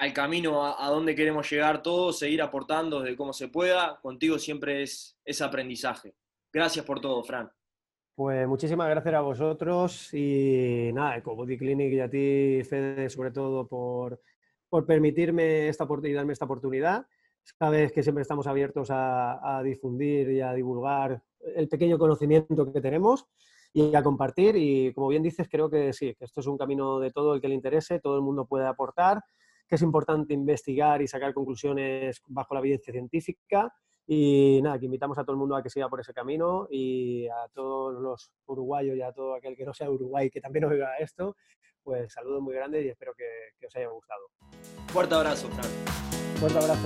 al 0.00 0.14
camino 0.14 0.64
a, 0.64 0.88
donde 0.88 1.14
queremos 1.14 1.50
llegar 1.50 1.82
todos, 1.82 2.18
seguir 2.18 2.40
aportando 2.40 3.02
desde 3.02 3.18
cómo 3.18 3.34
se 3.34 3.48
pueda, 3.48 4.00
contigo 4.00 4.38
siempre 4.38 4.82
es, 4.82 5.18
es 5.26 5.42
aprendizaje. 5.42 6.14
Gracias 6.50 6.86
por 6.86 7.00
todo, 7.00 7.22
Fran. 7.22 7.52
Pues 8.14 8.48
muchísimas 8.48 8.88
gracias 8.88 9.14
a 9.14 9.20
vosotros 9.20 10.14
y 10.14 10.90
nada, 10.94 11.18
Ecobody 11.18 11.58
Clinic 11.58 11.92
y 11.92 12.00
a 12.00 12.08
ti, 12.08 12.62
Fede, 12.64 13.10
sobre 13.10 13.30
todo 13.30 13.68
por, 13.68 14.22
por 14.70 14.86
permitirme 14.86 15.68
esta, 15.68 15.86
y 16.02 16.12
darme 16.14 16.32
esta 16.32 16.46
oportunidad. 16.46 17.06
Sabes 17.58 17.92
que 17.92 18.02
siempre 18.02 18.22
estamos 18.22 18.46
abiertos 18.46 18.88
a, 18.90 19.60
difundir 19.62 20.30
y 20.30 20.40
a 20.40 20.54
divulgar 20.54 21.22
el 21.56 21.68
pequeño 21.68 21.98
conocimiento 21.98 22.72
que 22.72 22.80
tenemos 22.80 23.26
y 23.74 23.94
a 23.94 24.02
compartir. 24.02 24.56
Y 24.56 24.94
como 24.94 25.08
bien 25.08 25.22
dices, 25.22 25.46
creo 25.46 25.68
que 25.68 25.92
sí, 25.92 26.14
que 26.14 26.24
esto 26.24 26.40
es 26.40 26.46
un 26.46 26.56
camino 26.56 27.00
de 27.00 27.10
todo 27.10 27.34
el 27.34 27.40
que 27.42 27.48
le 27.48 27.54
interese, 27.54 28.00
todo 28.00 28.16
el 28.16 28.22
mundo 28.22 28.46
puede 28.46 28.66
aportar, 28.66 29.22
que 29.70 29.76
es 29.76 29.82
importante 29.82 30.34
investigar 30.34 31.00
y 31.00 31.06
sacar 31.06 31.32
conclusiones 31.32 32.20
bajo 32.26 32.54
la 32.54 32.60
evidencia 32.60 32.92
científica. 32.92 33.72
Y 34.04 34.58
nada, 34.64 34.80
que 34.80 34.86
invitamos 34.86 35.16
a 35.16 35.22
todo 35.22 35.34
el 35.34 35.38
mundo 35.38 35.54
a 35.54 35.62
que 35.62 35.70
siga 35.70 35.88
por 35.88 36.00
ese 36.00 36.12
camino 36.12 36.66
y 36.68 37.28
a 37.28 37.48
todos 37.54 37.94
los 38.02 38.32
uruguayos 38.46 38.96
y 38.96 39.02
a 39.02 39.12
todo 39.12 39.36
aquel 39.36 39.56
que 39.56 39.64
no 39.64 39.72
sea 39.72 39.88
uruguay 39.88 40.28
que 40.28 40.40
también 40.40 40.64
oiga 40.64 40.96
esto, 40.98 41.36
pues 41.84 42.12
saludos 42.12 42.42
muy 42.42 42.52
grandes 42.52 42.84
y 42.84 42.88
espero 42.88 43.14
que, 43.16 43.24
que 43.60 43.66
os 43.66 43.76
haya 43.76 43.86
gustado. 43.88 44.22
Fuerte 44.88 45.14
abrazo, 45.14 45.48
Fran. 45.50 45.70
Fuerte 46.40 46.58
abrazo. 46.58 46.82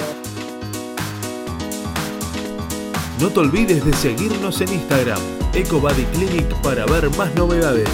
No 3.19 3.31
te 3.31 3.41
olvides 3.41 3.87
de 3.87 3.93
seguirnos 3.95 4.61
en 4.61 4.69
Instagram, 4.75 5.21
EcoBodyClinic, 5.55 6.61
para 6.63 6.85
ver 6.85 7.09
más 7.17 7.35
novedades. 7.35 7.89